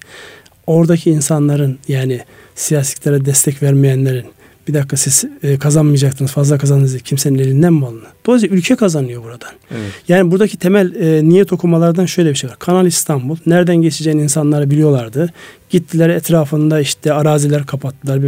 [0.67, 2.21] Oradaki insanların yani
[2.55, 4.25] siyasiklere destek vermeyenlerin
[4.67, 8.07] bir dakika siz e, kazanmayacaktınız fazla kazandınız kimsenin elinden mi alınır?
[8.25, 9.51] Dolayısıyla ülke kazanıyor buradan.
[9.71, 9.91] Evet.
[10.07, 12.59] Yani buradaki temel e, niyet okumalardan şöyle bir şey var.
[12.59, 15.33] Kanal İstanbul nereden geçeceğini insanları biliyorlardı.
[15.69, 18.19] Gittiler etrafında işte araziler kapattılar.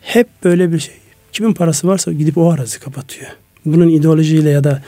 [0.00, 0.94] Hep böyle bir şey.
[1.32, 3.30] Kimin parası varsa gidip o arazi kapatıyor.
[3.64, 4.82] Bunun ideolojiyle ya da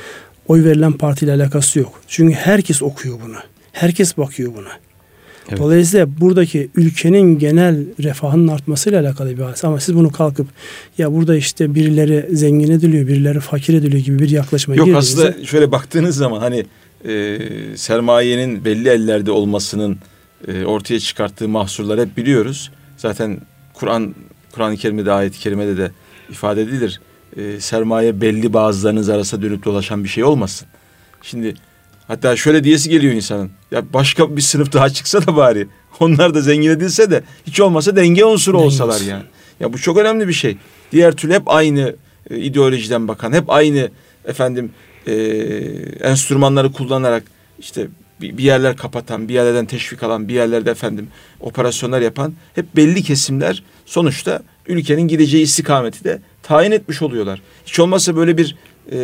[0.49, 2.01] oy verilen partiyle alakası yok.
[2.09, 3.37] Çünkü herkes okuyor bunu.
[3.73, 4.88] Herkes bakıyor buna.
[5.49, 5.59] Evet.
[5.59, 9.66] Dolayısıyla buradaki ülkenin genel refahının artmasıyla alakalı bir hadise.
[9.66, 10.46] Ama siz bunu kalkıp
[10.99, 15.72] ya burada işte birileri zengin ediliyor, birileri fakir ediliyor gibi bir yaklaşıma Yok aslında şöyle
[15.72, 16.64] baktığınız zaman hani
[17.09, 17.38] e,
[17.76, 19.99] sermayenin belli ellerde olmasının
[20.49, 22.70] e, ortaya çıkarttığı mahsurları hep biliyoruz.
[22.96, 23.40] Zaten
[23.74, 24.14] Kur'an
[24.53, 25.90] Kur'an-ı Kerim'de ayet-i kerimede de
[26.30, 27.01] ifade edilir.
[27.36, 30.68] E, sermaye belli bazılarınız arasında dönüp dolaşan bir şey olmasın.
[31.22, 31.55] Şimdi
[32.09, 33.50] Hatta şöyle diyesi geliyor insanın.
[33.70, 35.68] Ya başka bir sınıf daha çıksa da bari.
[36.00, 39.06] Onlar da zengin edilse de hiç olmasa denge unsuru denge olsalar olsun.
[39.06, 39.22] yani.
[39.61, 40.56] Ya bu çok önemli bir şey.
[40.92, 41.96] Diğer türlü hep aynı
[42.30, 43.90] e, ideolojiden bakan, hep aynı
[44.24, 44.72] efendim
[45.06, 45.14] e,
[46.00, 47.22] enstrümanları kullanarak
[47.59, 47.86] işte
[48.20, 51.09] bir, bir yerler kapatan, bir yerlerden teşvik alan, bir yerlerde efendim
[51.40, 57.42] operasyonlar yapan hep belli kesimler sonuçta ülkenin gideceği istikameti de tayin etmiş oluyorlar.
[57.66, 58.56] Hiç olmazsa böyle bir
[58.93, 58.99] e,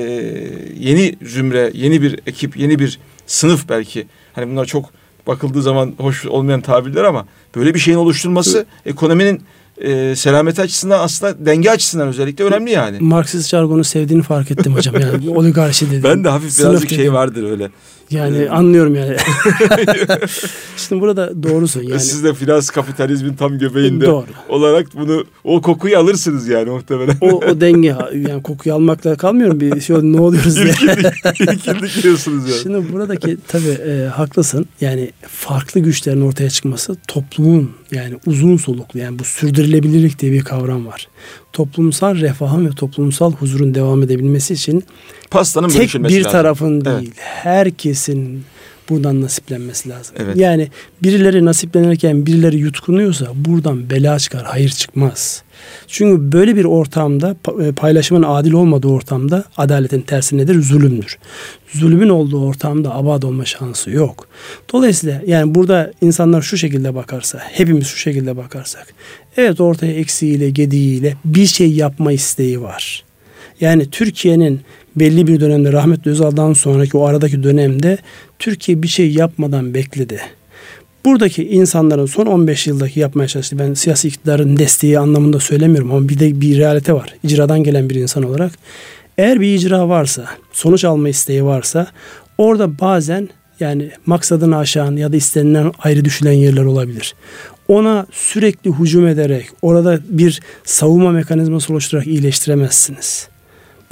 [0.79, 4.07] yeni zümre, yeni bir ekip, yeni bir sınıf belki.
[4.33, 4.91] Hani bunlar çok
[5.27, 7.27] bakıldığı zaman hoş olmayan tabirler ama
[7.57, 9.43] böyle bir şeyin oluşturulması ekonominin
[9.79, 12.99] e, selameti açısından aslında denge açısından özellikle önemli yani.
[13.01, 15.01] Marksist jargonu sevdiğini fark ettim hocam.
[15.01, 16.03] Yani oligarşi dedi.
[16.05, 17.71] Ben de hafif birazcık şey vardır öyle.
[18.11, 19.17] Yani ee, anlıyorum yani.
[20.77, 22.01] Şimdi burada doğrusun yani.
[22.01, 24.27] Siz de finans kapitalizmin tam göbeğinde Doğru.
[24.49, 27.17] olarak bunu o kokuyu alırsınız yani muhtemelen.
[27.21, 27.97] o, o denge
[28.29, 30.75] yani kokuyu almakla kalmıyorum bir şey ne oluyoruz diye.
[31.41, 32.61] İlkinlik diyorsunuz yani.
[32.63, 34.67] Şimdi buradaki tabii e, haklısın.
[34.81, 39.25] Yani farklı güçlerin ortaya çıkması toplumun yani uzun soluklu yani bu
[39.65, 41.09] sürdürülebilirlik diye bir kavram var.
[41.53, 44.85] Toplumsal refahın ve toplumsal huzurun devam edebilmesi için
[45.31, 46.33] pastanın tek bir lazım.
[46.33, 47.19] tarafın değil, evet.
[47.19, 48.45] herkesin
[48.91, 50.17] buradan nasiplenmesi lazım.
[50.19, 50.37] Evet.
[50.37, 50.69] Yani
[51.03, 55.43] birileri nasiplenirken birileri yutkunuyorsa buradan bela çıkar, hayır çıkmaz.
[55.89, 60.63] Çünkü böyle bir ortamda e, paylaşımın adil olmadığı ortamda adaletin tersi nedir?
[60.63, 61.19] Zulümdür.
[61.73, 64.29] Zulümün olduğu ortamda abad olma şansı yok.
[64.73, 68.95] Dolayısıyla yani burada insanlar şu şekilde bakarsa, hepimiz şu şekilde bakarsak,
[69.37, 73.05] evet ortaya eksiğiyle, gediğiyle bir şey yapma isteği var.
[73.61, 74.61] Yani Türkiye'nin
[74.97, 77.99] belli bir dönemde rahmetli Özal'dan sonraki o aradaki dönemde
[78.39, 80.21] Türkiye bir şey yapmadan bekledi.
[81.05, 86.19] Buradaki insanların son 15 yıldaki yapmaya çalıştığı ben siyasi iktidarın desteği anlamında söylemiyorum ama bir
[86.19, 87.15] de bir realite var.
[87.23, 88.53] İcradan gelen bir insan olarak
[89.19, 91.87] eğer bir icra varsa, sonuç alma isteği varsa
[92.39, 93.29] orada bazen
[93.61, 97.15] yani maksadını aşan ya da istenilen ayrı düşülen yerler olabilir.
[97.69, 103.29] Ona sürekli hücum ederek orada bir savunma mekanizması oluşturarak iyileştiremezsiniz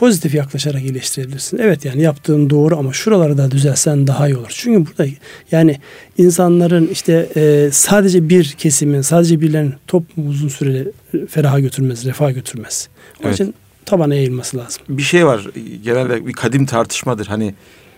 [0.03, 1.59] pozitif yaklaşarak iyileştirebilirsin.
[1.59, 4.51] Evet yani yaptığın doğru ama şuraları da düzelsen daha iyi olur.
[4.51, 5.11] Çünkü burada
[5.53, 5.81] yani
[6.19, 10.93] insanların işte e, sadece bir kesimin, sadece birilerinin toplumu uzun süreli
[11.29, 12.89] feraha götürmez, refaha götürmez.
[13.21, 13.41] Onun evet.
[13.41, 13.55] için
[13.87, 14.83] tabana eğilmesi lazım.
[14.89, 15.47] Bir şey var
[15.85, 17.27] genelde bir kadim tartışmadır.
[17.27, 17.55] Hani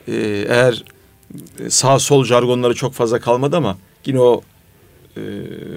[0.08, 0.14] e,
[0.48, 0.84] eğer
[1.68, 4.42] sağ sol jargonları çok fazla kalmadı ama yine o
[5.16, 5.20] e,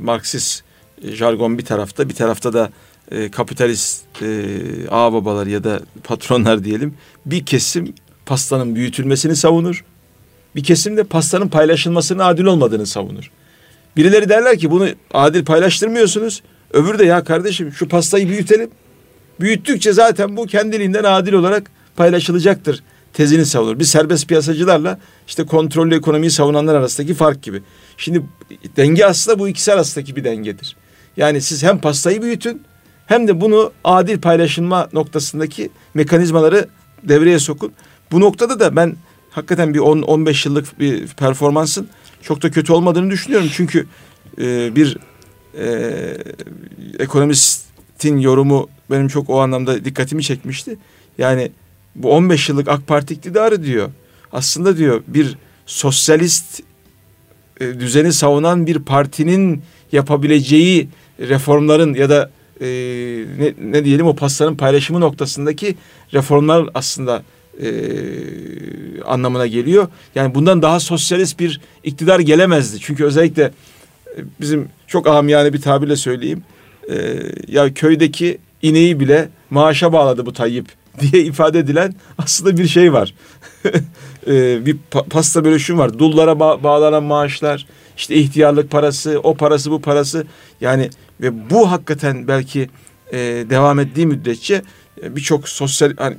[0.02, 0.64] Marksist
[1.04, 2.70] jargon bir tarafta bir tarafta da
[3.12, 4.28] e, kapitalist e,
[4.90, 6.94] ağ babalar ya da patronlar diyelim
[7.26, 7.94] bir kesim
[8.26, 9.86] pastanın büyütülmesini savunur.
[10.56, 13.32] Bir kesim de pastanın paylaşılmasının adil olmadığını savunur.
[13.98, 16.44] Birileri derler ki bunu adil paylaştırmıyorsunuz.
[16.74, 18.70] Öbürü de ya kardeşim şu pastayı büyütelim.
[19.40, 22.84] Büyüttükçe zaten bu kendiliğinden adil olarak paylaşılacaktır
[23.18, 23.80] tezini savunur.
[23.80, 27.62] Bir serbest piyasacılarla işte kontrollü ekonomiyi savunanlar arasındaki fark gibi.
[27.98, 28.22] Şimdi
[28.76, 30.76] denge aslında bu ikisi arasındaki bir dengedir.
[31.18, 32.62] Yani siz hem pastayı büyütün
[33.06, 36.68] hem de bunu adil paylaşılma noktasındaki mekanizmaları
[37.04, 37.72] devreye sokun.
[38.12, 38.96] Bu noktada da ben
[39.32, 41.88] hakikaten bir 10-15 yıllık bir performansın
[42.22, 43.50] çok da kötü olmadığını düşünüyorum.
[43.54, 43.88] Çünkü
[44.42, 44.98] e, bir
[45.60, 45.68] e,
[47.00, 50.78] ekonomistin yorumu benim çok o anlamda dikkatimi çekmişti.
[51.18, 51.52] Yani
[51.98, 53.90] bu 15 yıllık AK Parti iktidarı diyor.
[54.32, 56.62] Aslında diyor bir sosyalist
[57.60, 60.90] e, düzeni savunan bir partinin yapabileceği
[61.20, 62.32] reformların ya da
[62.62, 62.68] e,
[63.40, 65.76] ne, ne diyelim o pastanın paylaşımı noktasındaki
[66.14, 67.24] reformlar aslında
[67.62, 67.70] e,
[69.06, 69.88] anlamına geliyor.
[70.16, 72.80] Yani bundan daha sosyalist bir iktidar gelemezdi.
[72.80, 76.44] Çünkü özellikle e, bizim çok amiyane bir tabirle söyleyeyim.
[76.90, 80.66] E, ya köydeki ineği bile maaşa bağladı bu Tayyip
[81.12, 83.14] diye ifade edilen aslında bir şey var.
[84.28, 86.00] e, bir pa- pasta bölüşüm var.
[86.00, 87.66] Dullara ba- bağlanan maaşlar,
[87.98, 90.28] işte ihtiyarlık parası, o parası bu parası.
[90.62, 90.90] Yani
[91.22, 92.70] ve bu hakikaten belki
[93.12, 93.18] e,
[93.50, 94.62] devam ettiği müddetçe
[95.04, 96.16] e, birçok sosyal hani,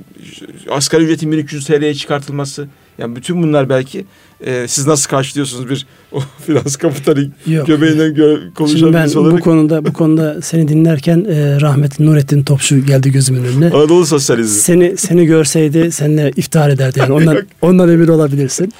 [0.69, 2.67] asgari ücretin 1300 TL'ye çıkartılması
[2.97, 4.05] yani bütün bunlar belki
[4.45, 9.37] e, siz nasıl karşılıyorsunuz bir o finans kapitali göbeğinden gö- konuşan ben olarak.
[9.37, 13.65] bu konuda bu konuda seni dinlerken e, rahmetli Nurettin Topçu geldi gözümün önüne.
[13.65, 14.61] Anadolu sosyalizmi.
[14.61, 18.73] Seni seni görseydi seninle iftihar ederdi yani ondan ondan emin olabilirsin.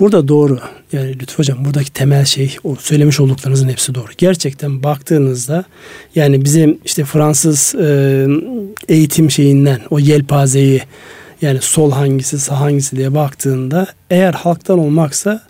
[0.00, 0.58] Burada doğru.
[0.92, 4.06] Yani Lütfü Hocam buradaki temel şey o söylemiş olduklarınızın hepsi doğru.
[4.18, 5.64] Gerçekten baktığınızda
[6.14, 8.26] yani bizim işte Fransız e,
[8.88, 10.82] eğitim şeyinden o yelpazeyi
[11.42, 15.42] yani sol hangisi sağ hangisi diye baktığında eğer halktan olmaksa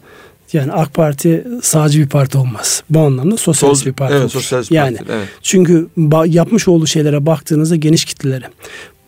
[0.53, 2.83] yani AK Parti sağcı bir parti olmaz.
[2.91, 4.31] Bu anlamda sosyalist Sol, bir parti evet, olur.
[4.31, 5.29] Sosyalist yani parti, evet.
[5.43, 5.89] çünkü
[6.27, 8.45] yapmış olduğu şeylere baktığınızda geniş kitlelere.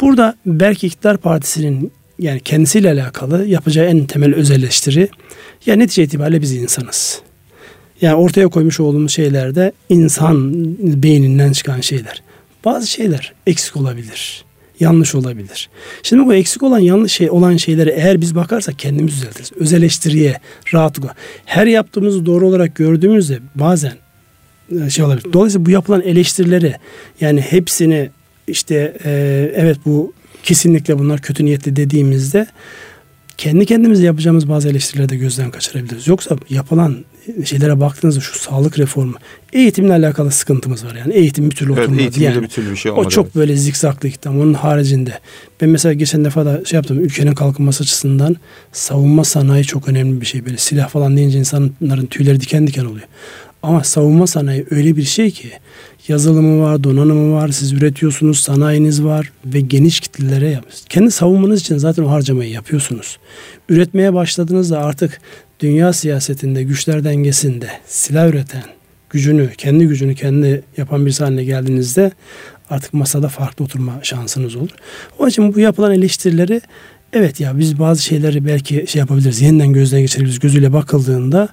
[0.01, 5.09] Burada belki iktidar partisinin yani kendisiyle alakalı yapacağı en temel özelleştiri
[5.67, 7.21] ya netice itibariyle biz insanız.
[8.01, 10.53] Yani ortaya koymuş olduğumuz şeylerde insan
[11.03, 12.23] beyninden çıkan şeyler.
[12.65, 14.45] Bazı şeyler eksik olabilir.
[14.81, 15.71] Yanlış olabilir.
[16.03, 19.53] Şimdi bu eksik olan yanlış şey olan şeyleri eğer biz bakarsak kendimiz düzeltiriz.
[19.53, 20.41] Öz eleştiriye
[20.75, 21.15] rahatlıkla.
[21.45, 23.95] Her yaptığımızı doğru olarak gördüğümüzde bazen
[24.87, 25.33] e, şey olabilir.
[25.33, 26.75] Dolayısıyla bu yapılan eleştirileri
[27.21, 28.11] yani hepsini
[28.49, 29.11] işte e,
[29.55, 30.13] evet bu
[30.43, 32.47] kesinlikle bunlar kötü niyetli dediğimizde
[33.39, 36.09] kendi kendimize yapacağımız bazı eleştirileri de gözden kaçırabiliriz.
[36.09, 37.05] Yoksa yapılan
[37.45, 39.15] şeylere baktığınızda şu sağlık reformu
[39.53, 42.43] eğitimle alakalı sıkıntımız var yani eğitim bir türlü evet, oturmadı yani.
[42.43, 43.07] bir türlü bir şey olmadı.
[43.07, 43.37] O çok evet.
[43.37, 44.41] böyle zikzaklı gittim.
[44.41, 45.19] Onun haricinde
[45.61, 48.37] ben mesela geçen defa da şey yaptım ülkenin kalkınması açısından
[48.73, 53.07] savunma sanayi çok önemli bir şey böyle silah falan deyince insanların tüyleri diken diken oluyor.
[53.63, 55.51] Ama savunma sanayi öyle bir şey ki
[56.09, 60.85] yazılımı var, donanımı var, siz üretiyorsunuz, sanayiniz var ve geniş kitlelere yapıyorsunuz.
[60.89, 63.19] Kendi savunmanız için zaten o harcamayı yapıyorsunuz.
[63.69, 65.21] Üretmeye başladığınızda artık
[65.63, 68.65] dünya siyasetinde, güçler dengesinde silah üreten,
[69.11, 72.13] gücünü, kendi gücünü kendi yapan bir haline geldiğinizde
[72.71, 74.71] artık masada farklı oturma şansınız olur.
[75.19, 76.61] O için bu yapılan eleştirileri
[77.13, 81.49] evet ya biz bazı şeyleri belki şey yapabiliriz, yeniden gözden geçirebiliriz gözüyle bakıldığında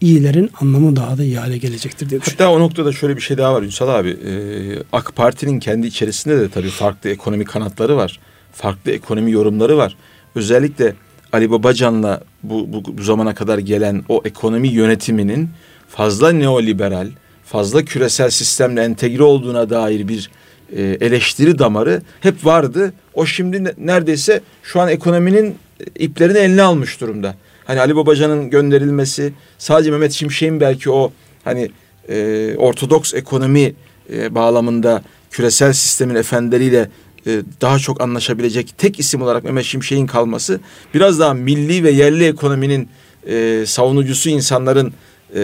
[0.00, 2.20] iyilerin anlamı daha da iyi hale gelecektir diye.
[2.24, 4.10] Hatta o noktada şöyle bir şey daha var Ünsal abi.
[4.10, 8.20] Ee, AK Parti'nin kendi içerisinde de tabii farklı ekonomi kanatları var.
[8.52, 9.96] Farklı ekonomi yorumları var.
[10.34, 10.94] Özellikle
[11.32, 15.48] Ali Babacan'la bu, bu, bu zamana kadar gelen o ekonomi yönetiminin
[15.88, 17.08] fazla neoliberal,
[17.44, 20.30] fazla küresel sistemle entegre olduğuna dair bir
[20.76, 22.92] e, eleştiri damarı hep vardı.
[23.14, 25.54] O şimdi neredeyse şu an ekonominin
[25.98, 27.34] iplerini eline almış durumda.
[27.64, 31.12] Hani Ali Babacan'ın gönderilmesi sadece Mehmet Şimşek'in belki o
[31.44, 31.70] hani
[32.08, 33.74] e, ortodoks ekonomi
[34.12, 36.88] e, bağlamında küresel sistemin efendileriyle
[37.26, 40.60] e, daha çok anlaşabilecek tek isim olarak Mehmet Şimşek'in kalması
[40.94, 42.88] biraz daha milli ve yerli ekonominin
[43.26, 44.92] e, savunucusu insanların
[45.34, 45.42] e,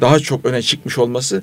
[0.00, 1.42] daha çok öne çıkmış olması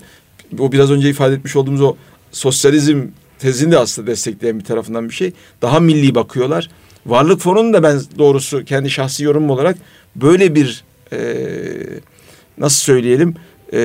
[0.60, 1.96] o biraz önce ifade etmiş olduğumuz o
[2.32, 3.02] sosyalizm
[3.40, 5.34] tezini de aslında destekleyen bir tarafından bir şey.
[5.62, 6.70] Daha milli bakıyorlar.
[7.06, 9.78] Varlık fonunun da ben doğrusu kendi şahsi yorumum olarak
[10.16, 11.20] böyle bir e,
[12.58, 13.36] nasıl söyleyelim
[13.74, 13.80] e,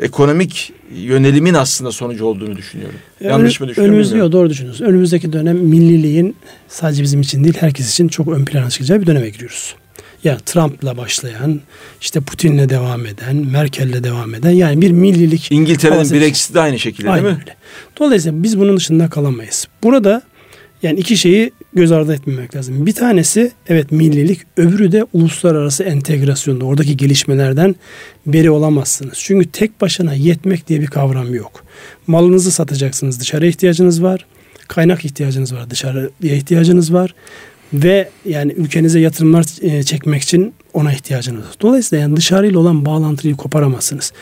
[0.00, 2.98] ekonomik yönelimin aslında sonucu olduğunu düşünüyorum.
[3.20, 3.94] Yani Yanlış mı düşünüyorum?
[3.94, 4.90] Önümüzde yok, doğru düşünüyorsunuz.
[4.90, 6.36] Önümüzdeki dönem milliliğin
[6.68, 9.74] sadece bizim için değil herkes için çok ön plana çıkacağı bir döneme giriyoruz.
[10.24, 11.60] Yani Trump'la başlayan,
[12.00, 15.52] işte Putin'le devam eden, Merkel'le devam eden yani bir millilik.
[15.52, 17.40] İngiltere'nin Brexit de aynı şekilde aynı değil mi?
[17.42, 17.56] Öyle.
[17.98, 19.68] Dolayısıyla biz bunun dışında kalamayız.
[19.82, 20.22] Burada
[20.82, 22.86] yani iki şeyi göz ardı etmemek lazım.
[22.86, 26.64] Bir tanesi evet millilik, öbürü de uluslararası entegrasyonda.
[26.64, 27.74] Oradaki gelişmelerden
[28.26, 29.18] beri olamazsınız.
[29.18, 31.64] Çünkü tek başına yetmek diye bir kavram yok.
[32.06, 34.26] Malınızı satacaksınız, dışarı ihtiyacınız var.
[34.68, 37.14] Kaynak ihtiyacınız var, dışarıya ihtiyacınız var.
[37.72, 41.54] Ve yani ülkenize yatırımlar e, çekmek için ona ihtiyacınız var.
[41.60, 44.12] Dolayısıyla yani dışarıyla olan bağlantıyı koparamazsınız.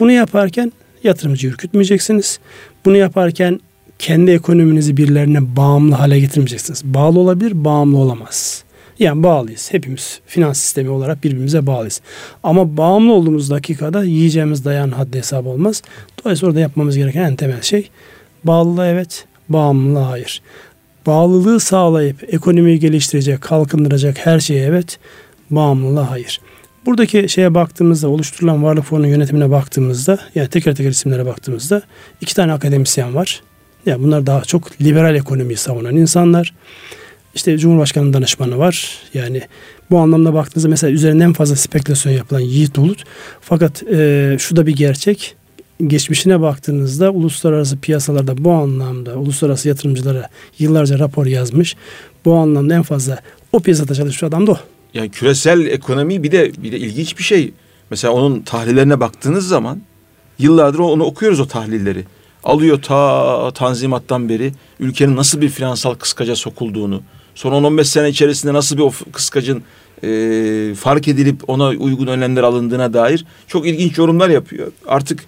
[0.00, 0.72] Bunu yaparken
[1.04, 2.38] yatırımcı ürkütmeyeceksiniz.
[2.84, 3.60] Bunu yaparken
[3.98, 6.84] kendi ekonominizi birilerine bağımlı hale getirmeyeceksiniz.
[6.84, 8.64] Bağlı olabilir, bağımlı olamaz.
[8.98, 9.72] Yani bağlıyız.
[9.72, 12.00] Hepimiz finans sistemi olarak birbirimize bağlıyız.
[12.42, 15.82] Ama bağımlı olduğumuz dakikada yiyeceğimiz dayan haddi hesap olmaz.
[16.24, 17.90] Dolayısıyla orada yapmamız gereken en temel şey
[18.44, 20.42] bağlılığa evet, bağımlılığa hayır.
[21.06, 24.98] Bağlılığı sağlayıp ekonomiyi geliştirecek, kalkındıracak her şeye evet,
[25.50, 26.40] bağımlılığa hayır.
[26.86, 31.82] Buradaki şeye baktığımızda oluşturulan varlık fonunun yönetimine baktığımızda yani teker teker isimlere baktığımızda
[32.20, 33.42] iki tane akademisyen var.
[33.88, 36.54] Yani bunlar daha çok liberal ekonomiyi savunan insanlar.
[37.34, 38.98] İşte Cumhurbaşkanı danışmanı var.
[39.14, 39.42] Yani
[39.90, 43.04] bu anlamda baktığınızda mesela üzerinden fazla spekülasyon yapılan Yiğit Bulut.
[43.40, 45.34] Fakat e, şu da bir gerçek.
[45.86, 50.28] Geçmişine baktığınızda uluslararası piyasalarda bu anlamda uluslararası yatırımcılara
[50.58, 51.76] yıllarca rapor yazmış.
[52.24, 53.18] Bu anlamda en fazla
[53.52, 54.58] o piyasada çalışmış adam da o.
[54.94, 57.52] Yani küresel ekonomi bir de bir de ilginç bir şey.
[57.90, 59.80] Mesela onun tahlillerine baktığınız zaman
[60.38, 62.04] yıllardır onu okuyoruz o tahlilleri.
[62.44, 67.02] Alıyor ta Tanzimat'tan beri ülkenin nasıl bir finansal kıskaca sokulduğunu,
[67.34, 69.62] son 10-15 sene içerisinde nasıl bir o kıskacın
[70.04, 74.72] e, fark edilip ona uygun önlemler alındığına dair çok ilginç yorumlar yapıyor.
[74.86, 75.24] Artık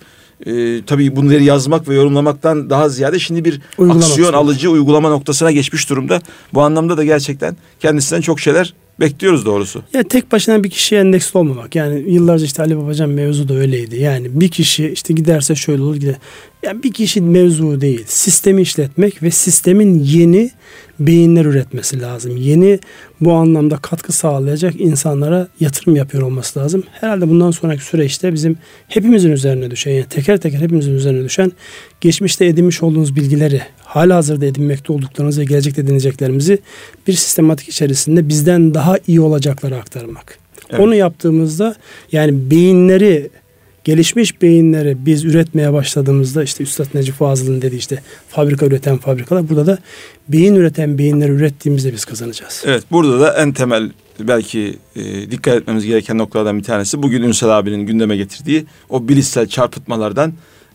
[0.47, 5.51] e, tabii bunları yazmak ve yorumlamaktan daha ziyade şimdi bir Uygulamak aksiyon alıcı uygulama noktasına
[5.51, 6.21] geçmiş durumda.
[6.55, 9.83] Bu anlamda da gerçekten kendisinden çok şeyler bekliyoruz doğrusu.
[9.93, 11.75] Ya tek başına bir kişiye endeksli olmamak.
[11.75, 14.01] Yani yıllarca işte Ali Babacan mevzu da öyleydi.
[14.01, 16.17] Yani bir kişi işte giderse şöyle olur gider.
[16.63, 18.05] Yani bir kişi mevzu değil.
[18.07, 20.51] Sistemi işletmek ve sistemin yeni
[21.01, 22.37] beyinler üretmesi lazım.
[22.37, 22.79] Yeni
[23.21, 26.83] bu anlamda katkı sağlayacak insanlara yatırım yapıyor olması lazım.
[26.93, 28.59] Herhalde bundan sonraki süreçte bizim
[28.89, 31.53] hepimizin üzerine düşen yani teker teker hepimizin üzerine düşen
[32.01, 36.59] geçmişte edinmiş olduğunuz bilgileri hala hazırda edinmekte olduklarınız ve gelecekte edineceklerimizi
[37.07, 40.39] bir sistematik içerisinde bizden daha iyi olacakları aktarmak.
[40.71, 40.81] Evet.
[40.81, 41.75] Onu yaptığımızda
[42.13, 43.31] yani beyinleri
[43.85, 49.67] gelişmiş beyinleri biz üretmeye başladığımızda işte Üstad Necip Fazıl'ın dediği işte fabrika üreten fabrikalar burada
[49.67, 49.79] da
[50.29, 52.63] beyin üreten beyinleri ürettiğimizde biz kazanacağız.
[52.67, 57.51] Evet burada da en temel belki e, dikkat etmemiz gereken noktalardan bir tanesi bugün Ünsal
[57.51, 60.33] abinin gündeme getirdiği o bilişsel çarpıtmalardan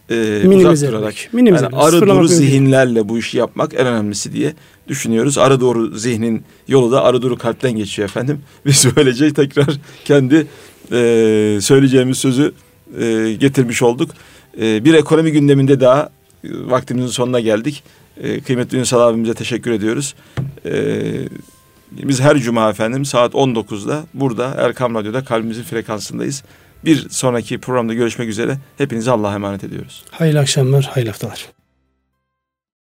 [0.09, 4.53] e, uzak durarak minimize yani arı duru zihinlerle bu işi yapmak en önemlisi diye
[4.87, 5.37] düşünüyoruz.
[5.37, 8.41] Arı doğru zihnin yolu da arı duru kalpten geçiyor efendim.
[8.65, 9.67] Biz böylece tekrar
[10.05, 10.47] kendi
[10.91, 12.53] e, söyleyeceğimiz sözü
[12.99, 14.11] e, getirmiş olduk.
[14.61, 16.09] E, bir ekonomi gündeminde daha
[16.43, 17.83] e, vaktimizin sonuna geldik.
[18.17, 20.15] E, kıymetli Ünsal abimize teşekkür ediyoruz.
[20.65, 20.71] E,
[21.91, 26.43] biz her cuma efendim saat 19'da burada Erkam Radyo'da kalbimizin frekansındayız.
[26.85, 28.57] Bir sonraki programda görüşmek üzere.
[28.77, 30.03] Hepinize Allah'a emanet ediyoruz.
[30.11, 31.54] Hayırlı akşamlar, hayırlı haftalar.